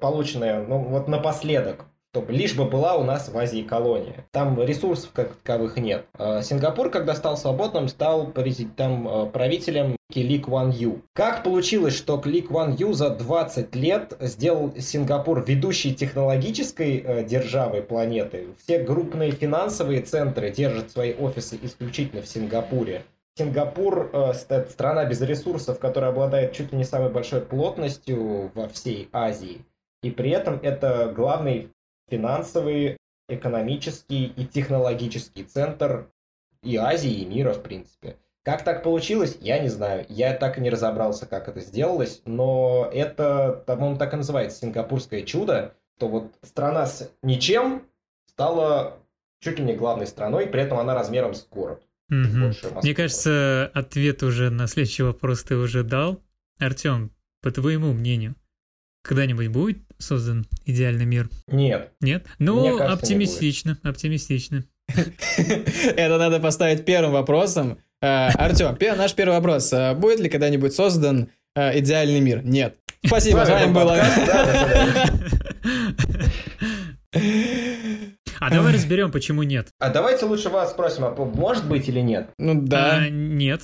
[0.00, 1.86] полученная ну, вот напоследок,
[2.16, 4.24] чтобы лишь бы была у нас в Азии колония.
[4.32, 6.06] Там ресурсов как таковых нет.
[6.14, 8.32] А Сингапур, когда стал свободным, стал
[8.74, 11.02] там а, правителем Ли Куан Ю.
[11.12, 17.82] Как получилось, что Ли Куан Ю за 20 лет сделал Сингапур ведущей технологической э, державой
[17.82, 18.46] планеты?
[18.64, 23.02] Все крупные финансовые центры держат свои офисы исключительно в Сингапуре.
[23.36, 24.32] Сингапур э,
[24.70, 29.66] страна без ресурсов, которая обладает чуть ли не самой большой плотностью во всей Азии.
[30.02, 31.70] И при этом это главный
[32.08, 32.96] финансовый,
[33.28, 36.10] экономический и технологический центр
[36.62, 38.16] и Азии, и мира, в принципе.
[38.44, 40.06] Как так получилось, я не знаю.
[40.08, 45.22] Я так и не разобрался, как это сделалось, но это, по-моему, так и называется, сингапурское
[45.22, 47.82] чудо, то вот страна с ничем
[48.26, 48.98] стала
[49.40, 51.82] чуть ли не главной страной, при этом она размером с город.
[52.08, 52.80] Угу.
[52.82, 56.22] Мне кажется, ответ уже на следующий вопрос ты уже дал.
[56.58, 57.10] Артем,
[57.42, 58.36] по твоему мнению,
[59.02, 61.30] когда-нибудь будет создан идеальный мир?
[61.46, 61.92] Нет.
[62.00, 62.26] Нет?
[62.38, 64.64] Ну, кажется, оптимистично, оптимистично.
[65.36, 67.78] Это надо поставить первым вопросом.
[68.00, 69.72] Э, Артем, наш первый вопрос.
[69.72, 72.44] Э, будет ли когда-нибудь создан э, идеальный мир?
[72.44, 72.76] Нет.
[73.04, 73.96] Спасибо, с вами было.
[78.40, 79.68] А давай разберем, почему нет.
[79.78, 82.28] А давайте лучше вас спросим, а может быть или нет?
[82.38, 82.96] Ну да.
[82.96, 83.62] А, нет.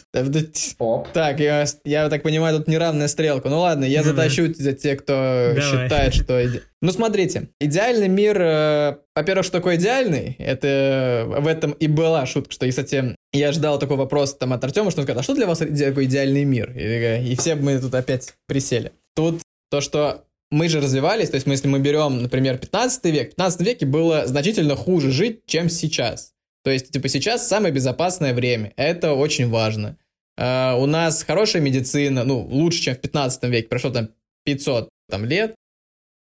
[0.79, 1.09] Оп.
[1.13, 3.49] Так, я, я так понимаю, тут неравная стрелка.
[3.49, 4.29] Ну ладно, я Давай.
[4.29, 5.61] затащу за те, кто Давай.
[5.61, 6.43] считает, что...
[6.81, 10.35] Ну смотрите, идеальный мир, э, во-первых, что такое идеальный?
[10.39, 14.65] Это в этом и была шутка, что, и, кстати, я ждал такой вопрос там от
[14.65, 16.73] Артема, что он сказал, а что для вас такой идеальный мир?
[16.77, 18.93] И, и все мы тут опять присели.
[19.15, 23.27] Тут то, что мы же развивались, то есть мы, если мы берем, например, 15 век,
[23.29, 26.35] в 15 веке было значительно хуже жить, чем сейчас.
[26.63, 29.97] То есть, типа, сейчас самое безопасное время, это очень важно.
[30.39, 34.11] Uh, у нас хорошая медицина, ну, лучше, чем в 15 веке, прошло там
[34.45, 35.55] 500 там, лет,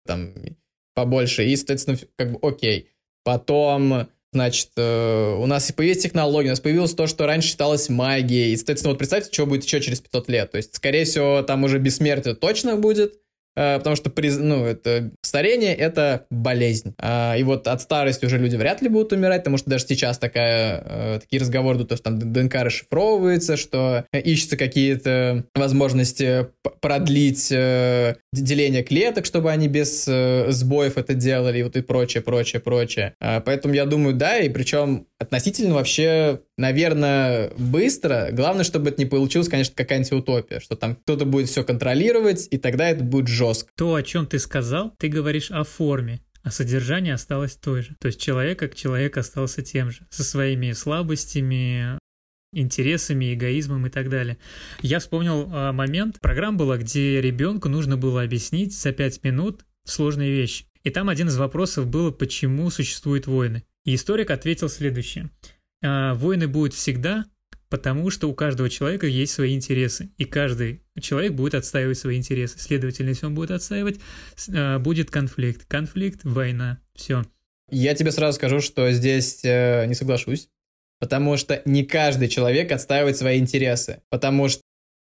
[0.05, 0.33] там,
[0.93, 2.89] побольше, и, соответственно, как бы окей.
[3.23, 8.53] Потом, значит, э, у нас появились технологии, у нас появилось то, что раньше считалось магией,
[8.53, 10.51] и, соответственно, вот представьте, что будет еще через 500 лет.
[10.51, 13.19] То есть, скорее всего, там уже бессмертие точно будет,
[13.59, 16.93] потому что ну, это, старение– это болезнь.
[16.99, 20.17] А, и вот от старости уже люди вряд ли будут умирать, потому что даже сейчас
[20.17, 26.47] такая, э, такие разговоры идут, что там ДНК расшифровывается, что ищутся какие-то возможности
[26.81, 32.61] продлить э, деление клеток, чтобы они без сбоев это делали, и вот и прочее, прочее,
[32.61, 33.13] прочее.
[33.19, 38.29] А, поэтому я думаю, да, и причем относительно вообще, наверное, быстро.
[38.31, 42.57] Главное, чтобы это не получилось, конечно, как антиутопия, что там кто-то будет все контролировать, и
[42.57, 43.71] тогда это будет жестко.
[43.75, 46.21] То, о чем ты сказал, ты говоришь о форме.
[46.43, 47.95] А содержание осталось той же.
[47.99, 51.97] То есть человек как человек остался тем же, со своими слабостями,
[52.53, 54.37] интересами, эгоизмом и так далее.
[54.81, 60.31] Я вспомнил а, момент, программа была, где ребенку нужно было объяснить за пять минут сложные
[60.31, 60.65] вещи.
[60.83, 63.63] И там один из вопросов было, почему существуют войны.
[63.85, 65.29] И историк ответил следующее.
[65.83, 67.25] «А, войны будут всегда,
[67.69, 72.59] потому что у каждого человека есть свои интересы, и каждый человек будет отстаивать свои интересы.
[72.59, 73.99] Следовательно, если он будет отстаивать,
[74.53, 75.65] а, будет конфликт.
[75.65, 77.23] Конфликт, война, все.
[77.71, 80.49] Я тебе сразу скажу, что здесь э, не соглашусь,
[80.99, 84.63] потому что не каждый человек отстаивает свои интересы, потому что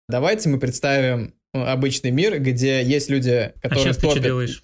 [0.10, 3.80] давайте мы представим ну, обычный мир, где есть люди, а которые...
[3.80, 4.14] А сейчас топят...
[4.16, 4.62] ты что делаешь?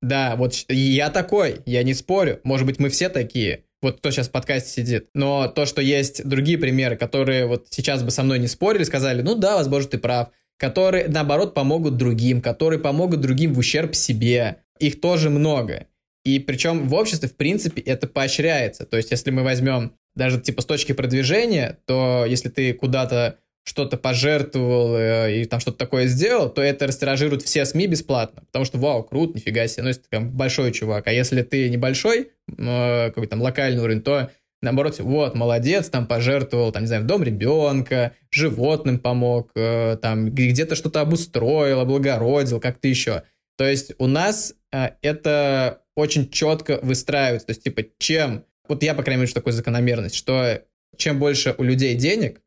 [0.00, 2.40] Да, вот я такой, я не спорю.
[2.44, 3.64] Может быть, мы все такие.
[3.82, 5.08] Вот кто сейчас в подкасте сидит.
[5.12, 9.22] Но то, что есть другие примеры, которые вот сейчас бы со мной не спорили, сказали,
[9.22, 10.28] ну да, возможно, ты прав.
[10.56, 14.58] Которые, наоборот, помогут другим, которые помогут другим в ущерб себе.
[14.78, 15.86] Их тоже много.
[16.24, 18.86] И причем в обществе, в принципе, это поощряется.
[18.86, 23.96] То есть, если мы возьмем даже типа с точки продвижения, то если ты куда-то что-то
[23.96, 28.42] пожертвовал э, и там что-то такое сделал, то это растиражируют все СМИ бесплатно.
[28.46, 29.84] Потому что, вау, круто, нифига себе.
[29.84, 31.06] Ну, если ты там большой чувак.
[31.06, 34.30] А если ты небольшой, э, какой-то там локальный уровень, то
[34.62, 40.30] наоборот, вот, молодец, там пожертвовал, там, не знаю, в дом ребенка, животным помог, э, там,
[40.30, 43.22] где-то что-то обустроил, облагородил, как-то еще.
[43.58, 47.46] То есть у нас э, это очень четко выстраивается.
[47.46, 48.44] То есть, типа, чем...
[48.68, 50.62] Вот я, по крайней мере, вижу такую закономерность, что
[50.96, 52.40] чем больше у людей денег,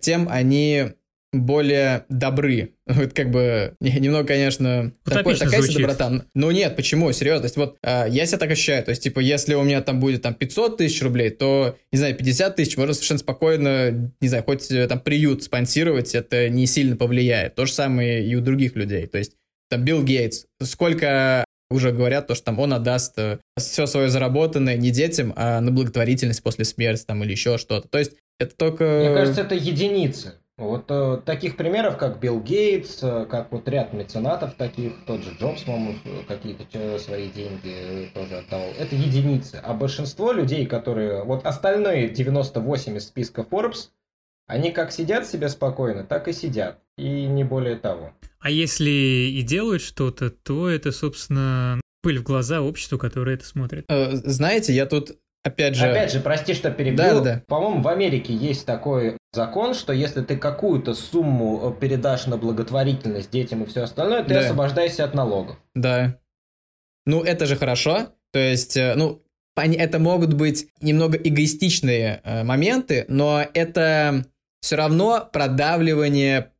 [0.00, 0.92] тем они
[1.32, 2.72] более добры.
[2.90, 6.24] Вот как бы немного, конечно, такой, такая себе доброта.
[6.34, 7.12] Ну нет, почему?
[7.12, 7.42] Серьезно.
[7.42, 8.82] То есть вот э, я себя так ощущаю.
[8.84, 12.16] То есть, типа, если у меня там будет там 500 тысяч рублей, то, не знаю,
[12.16, 16.96] 50 тысяч можно совершенно спокойно, не знаю, хоть э, там приют спонсировать, это не сильно
[16.96, 17.54] повлияет.
[17.54, 19.06] То же самое и у других людей.
[19.06, 19.36] То есть,
[19.68, 24.76] там Билл Гейтс, сколько уже говорят то, что там он отдаст э, все свое заработанное
[24.76, 27.86] не детям, а на благотворительность после смерти там или еще что-то.
[27.86, 28.84] То есть это только...
[28.84, 30.34] Мне кажется, это единицы.
[30.56, 35.30] Вот э, таких примеров, как Билл Гейтс, э, как вот ряд меценатов таких, тот же
[35.38, 39.60] Джобс, по-моему, какие-то свои деньги тоже отдавал, это единицы.
[39.62, 41.24] А большинство людей, которые...
[41.24, 43.88] Вот остальные 98 из списка Forbes,
[44.46, 46.80] они как сидят себе спокойно, так и сидят.
[46.98, 48.12] И не более того.
[48.40, 53.84] А если и делают что-то, то это, собственно, пыль в глаза обществу, которое это смотрит.
[53.88, 55.12] Э, знаете, я тут
[55.42, 55.86] Опять же...
[55.86, 56.96] Опять же, прости, что перебил.
[56.96, 57.42] Да, да.
[57.46, 63.30] По-моему, в Америке есть такой закон, что если ты какую-то сумму э, передашь на благотворительность
[63.30, 64.40] детям и все остальное, ты да.
[64.40, 65.56] освобождаешься от налогов.
[65.74, 66.18] Да.
[67.06, 68.08] Ну, это же хорошо.
[68.32, 69.22] То есть, э, ну,
[69.56, 74.24] это могут быть немного эгоистичные э, моменты, но это
[74.60, 76.52] все равно продавливание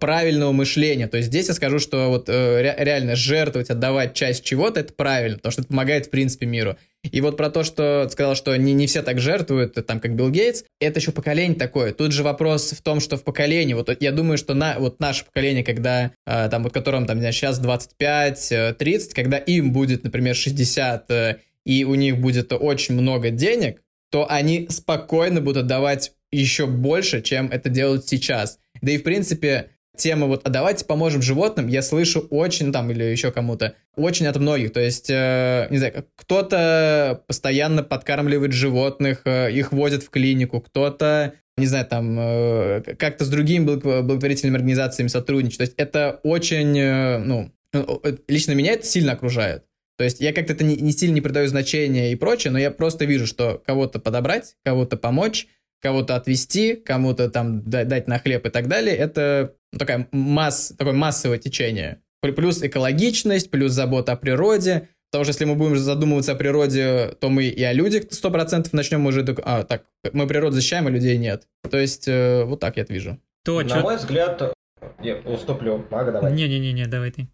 [0.00, 1.06] правильного мышления.
[1.08, 5.36] То есть здесь я скажу, что вот э, реально жертвовать, отдавать часть чего-то, это правильно,
[5.36, 6.76] потому что это помогает в принципе миру.
[7.04, 10.30] И вот про то, что сказал, что не, не все так жертвуют, там, как Билл
[10.30, 11.92] Гейтс, это еще поколение такое.
[11.92, 15.24] Тут же вопрос в том, что в поколении, вот я думаю, что на, вот наше
[15.24, 21.10] поколение, когда, э, там, вот которым, там, сейчас 25-30, э, когда им будет, например, 60,
[21.10, 23.80] э, и у них будет очень много денег,
[24.10, 28.58] то они спокойно будут отдавать еще больше, чем это делают сейчас.
[28.82, 33.04] Да и, в принципе, тема вот, а давайте поможем животным, я слышу очень, там, или
[33.04, 34.72] еще кому-то, очень от многих.
[34.72, 41.34] То есть, э, не знаю, кто-то постоянно подкармливает животных, э, их возят в клинику, кто-то
[41.58, 45.58] не знаю, там, э, как-то с другими благотворительными организациями сотрудничать.
[45.58, 49.64] То есть это очень, э, ну, э, лично меня это сильно окружает.
[49.98, 52.70] То есть я как-то это не, не сильно не придаю значения и прочее, но я
[52.70, 55.48] просто вижу, что кого-то подобрать, кого-то помочь,
[55.80, 60.94] кого-то отвести, кому-то там дать на хлеб и так далее, это ну, такая масс, такое
[60.94, 62.00] массовое течение.
[62.20, 64.88] Плюс экологичность, плюс забота о природе.
[65.10, 69.06] Потому что если мы будем задумываться о природе, то мы и о людях 100% начнем
[69.06, 69.24] уже...
[69.42, 71.46] А, так, мы природу защищаем, а людей нет.
[71.70, 73.18] То есть, э, вот так я это вижу.
[73.42, 73.80] То, На чё...
[73.80, 74.52] мой взгляд...
[75.00, 75.86] Я уступлю.
[75.90, 76.32] Мага, давай.
[76.32, 77.26] Не-не-не, давай ты.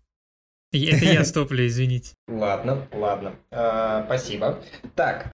[0.72, 2.14] Это я стоплю, извините.
[2.28, 3.34] Ладно, ладно.
[3.51, 4.62] А, спасибо.
[4.95, 5.32] Так,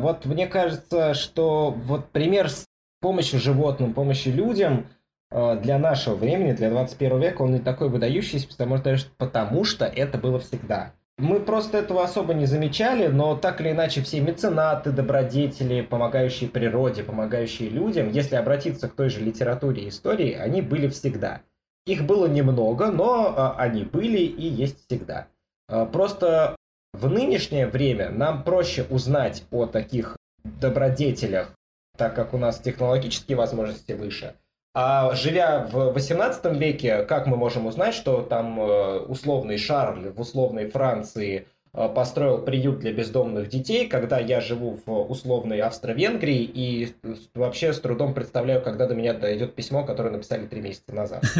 [0.00, 2.66] вот мне кажется, что вот пример с
[3.00, 4.86] помощью животным, помощью людям
[5.30, 9.84] а, для нашего времени, для 21 века, он не такой выдающийся, потому что, потому что
[9.84, 10.92] это было всегда.
[11.18, 17.02] Мы просто этого особо не замечали, но так или иначе все меценаты, добродетели, помогающие природе,
[17.02, 21.42] помогающие людям, если обратиться к той же литературе и истории, они были всегда.
[21.86, 25.28] Их было немного, но а, они были и есть всегда.
[25.68, 26.56] А, просто
[26.92, 31.52] в нынешнее время нам проще узнать о таких добродетелях,
[31.96, 34.34] так как у нас технологические возможности выше.
[34.74, 40.20] А живя в 18 веке, как мы можем узнать, что там э, условный Шарль в
[40.20, 46.92] условной Франции Э, построил приют для бездомных детей, когда я живу в условной Австро-Венгрии и
[47.34, 51.22] вообще с трудом представляю, когда до меня дойдет письмо, которое написали три месяца назад.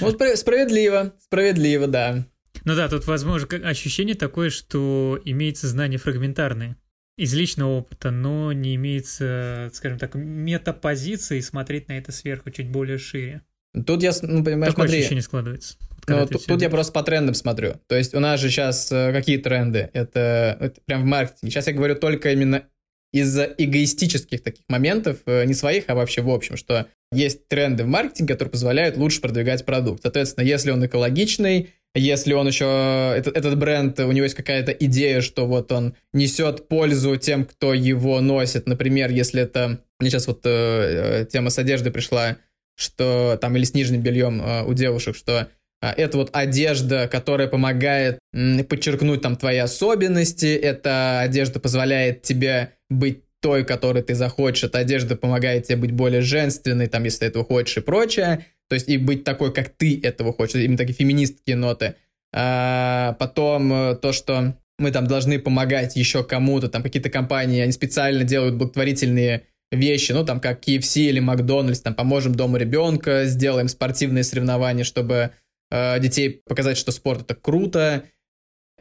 [0.00, 2.24] Ну, справедливо, справедливо, да.
[2.64, 6.76] Ну да, тут, возможно, ощущение такое, что имеется знание фрагментарное
[7.16, 12.98] из личного опыта, но не имеется, скажем так, метапозиции смотреть на это сверху чуть более
[12.98, 13.42] шире.
[13.86, 14.98] Тут я, ну, понимаешь, Такое смотри.
[14.98, 15.76] ощущение складывается.
[16.06, 17.74] Ну, тут, тут я просто по трендам смотрю.
[17.88, 19.90] То есть у нас же сейчас э, какие тренды?
[19.94, 21.50] Это, это прям в маркетинге.
[21.50, 22.64] Сейчас я говорю только именно
[23.12, 27.86] из-за эгоистических таких моментов, э, не своих, а вообще в общем, что есть тренды в
[27.86, 30.02] маркетинге, которые позволяют лучше продвигать продукт.
[30.02, 35.20] Соответственно, если он экологичный, если он еще, этот, этот бренд, у него есть какая-то идея,
[35.20, 38.66] что вот он несет пользу тем, кто его носит.
[38.66, 42.36] Например, если это, мне сейчас вот э, э тема с одеждой пришла,
[42.76, 45.48] что там или с нижним бельем э, у девушек, что
[45.80, 52.72] э, это вот одежда, которая помогает э, подчеркнуть там твои особенности, эта одежда позволяет тебе
[52.90, 57.26] быть той, которой ты захочешь, эта одежда помогает тебе быть более женственной, там, если ты
[57.26, 60.94] этого хочешь и прочее, то есть и быть такой, как ты этого хочешь, именно такие
[60.94, 61.96] феминистские ноты.
[62.32, 67.72] А, потом э, то, что мы там должны помогать еще кому-то, там какие-то компании, они
[67.72, 73.68] специально делают благотворительные вещи, ну, там, как KFC или Макдональдс, там, поможем дому ребенка, сделаем
[73.68, 75.30] спортивные соревнования, чтобы
[75.70, 78.04] э, детей показать, что спорт это круто,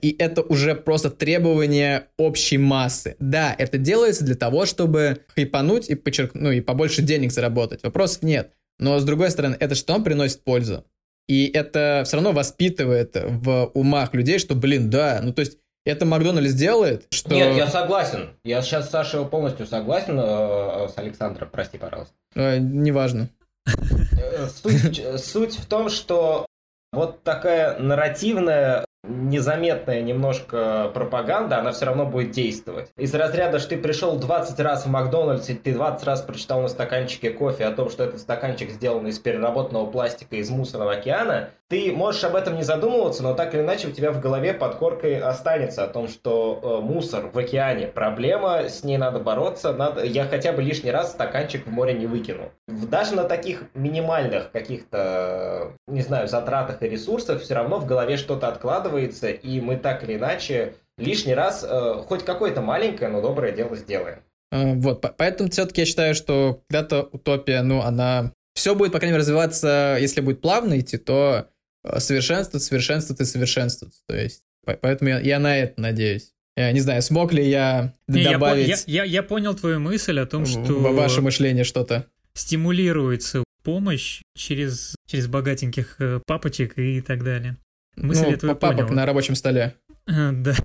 [0.01, 3.15] и это уже просто требование общей массы.
[3.19, 8.23] Да, это делается для того, чтобы хайпануть и подчеркнуть, ну, и побольше денег заработать, вопросов
[8.23, 8.53] нет.
[8.79, 10.85] Но, с другой стороны, это что приносит пользу?
[11.27, 16.05] И это все равно воспитывает в умах людей, что, блин, да, ну, то есть это
[16.05, 17.33] Макдональдс делает, что...
[17.33, 18.29] Нет, я согласен.
[18.43, 20.17] Я сейчас с Сашей полностью согласен.
[20.17, 22.13] Э, с Александром, прости, пожалуйста.
[22.35, 23.29] Э, неважно.
[23.65, 26.45] Э, суть, суть в том, что
[26.93, 32.89] вот такая нарративная незаметная немножко пропаганда, она все равно будет действовать.
[32.97, 36.67] Из разряда, что ты пришел 20 раз в Макдональдс, и ты 20 раз прочитал на
[36.67, 41.91] стаканчике кофе о том, что этот стаканчик сделан из переработанного пластика из мусорного океана, ты
[41.91, 45.19] можешь об этом не задумываться, но так или иначе у тебя в голове под коркой
[45.19, 50.25] останется о том, что э, мусор в океане проблема, с ней надо бороться, надо, я
[50.25, 52.51] хотя бы лишний раз стаканчик в море не выкину.
[52.67, 58.47] Даже на таких минимальных каких-то, не знаю, затратах и ресурсах все равно в голове что-то
[58.49, 63.75] откладывается, и мы так или иначе лишний раз э, хоть какое-то маленькое, но доброе дело
[63.75, 64.19] сделаем.
[64.51, 68.33] Э, вот, поэтому все-таки я считаю, что когда-то утопия, ну, она...
[68.55, 71.47] Все будет, по крайней мере, развиваться, если будет плавно идти, то
[71.83, 73.95] Э, совершенствовать, совершенствовать и совершенствовать.
[74.07, 76.31] То есть, поэтому я, я на это надеюсь.
[76.55, 78.67] Я не знаю, смог ли я не, добавить...
[78.67, 80.61] Я, я, я понял твою мысль о том, что...
[80.61, 82.05] Ваше мышление что-то.
[82.35, 87.57] Стимулируется помощь через, через богатеньких э, папочек и так далее.
[87.95, 88.95] Мысль ну, папок понял.
[88.95, 89.75] на рабочем столе.
[90.05, 90.55] Да.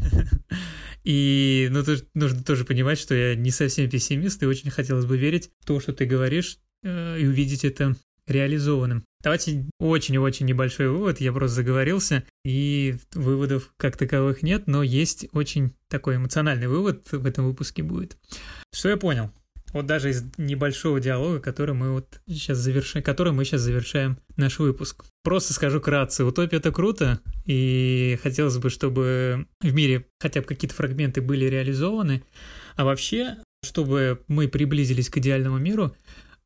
[1.04, 5.16] И ну, тут нужно тоже понимать, что я не совсем пессимист, и очень хотелось бы
[5.16, 7.94] верить в то, что ты говоришь, э, и увидеть это
[8.26, 9.04] реализованным.
[9.22, 15.72] Давайте очень-очень небольшой вывод, я просто заговорился, и выводов как таковых нет, но есть очень
[15.88, 18.16] такой эмоциональный вывод в этом выпуске будет.
[18.72, 19.30] Что я понял?
[19.72, 24.58] Вот даже из небольшого диалога, который мы вот сейчас завершаем, который мы сейчас завершаем наш
[24.58, 25.04] выпуск.
[25.22, 30.74] Просто скажу кратко, утопия это круто, и хотелось бы, чтобы в мире хотя бы какие-то
[30.74, 32.22] фрагменты были реализованы,
[32.76, 35.94] а вообще, чтобы мы приблизились к идеальному миру,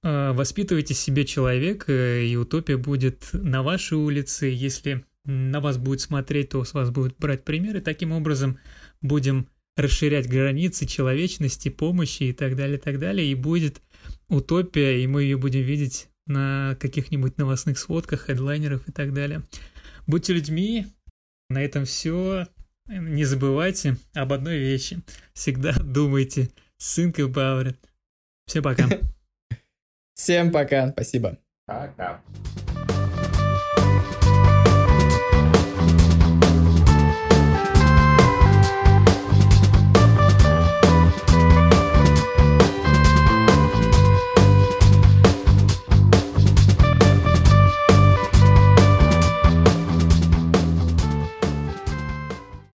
[0.03, 4.47] а, воспитывайте себе человека, и утопия будет на вашей улице.
[4.47, 7.81] Если на вас будет смотреть, то с вас будут брать примеры.
[7.81, 8.59] Таким образом
[9.01, 9.47] будем
[9.77, 13.31] расширять границы человечности, помощи и так далее, так далее.
[13.31, 13.81] И будет
[14.29, 19.43] утопия, и мы ее будем видеть на каких-нибудь новостных сводках, хедлайнеров и так далее.
[20.07, 20.87] Будьте людьми.
[21.49, 22.47] На этом все.
[22.89, 25.03] Не забывайте об одной вещи.
[25.35, 26.51] Всегда думайте.
[26.81, 27.77] Think about it.
[28.47, 28.89] Всем пока.
[30.15, 30.91] Всем пока.
[30.91, 31.39] Спасибо.
[31.67, 32.23] Пока.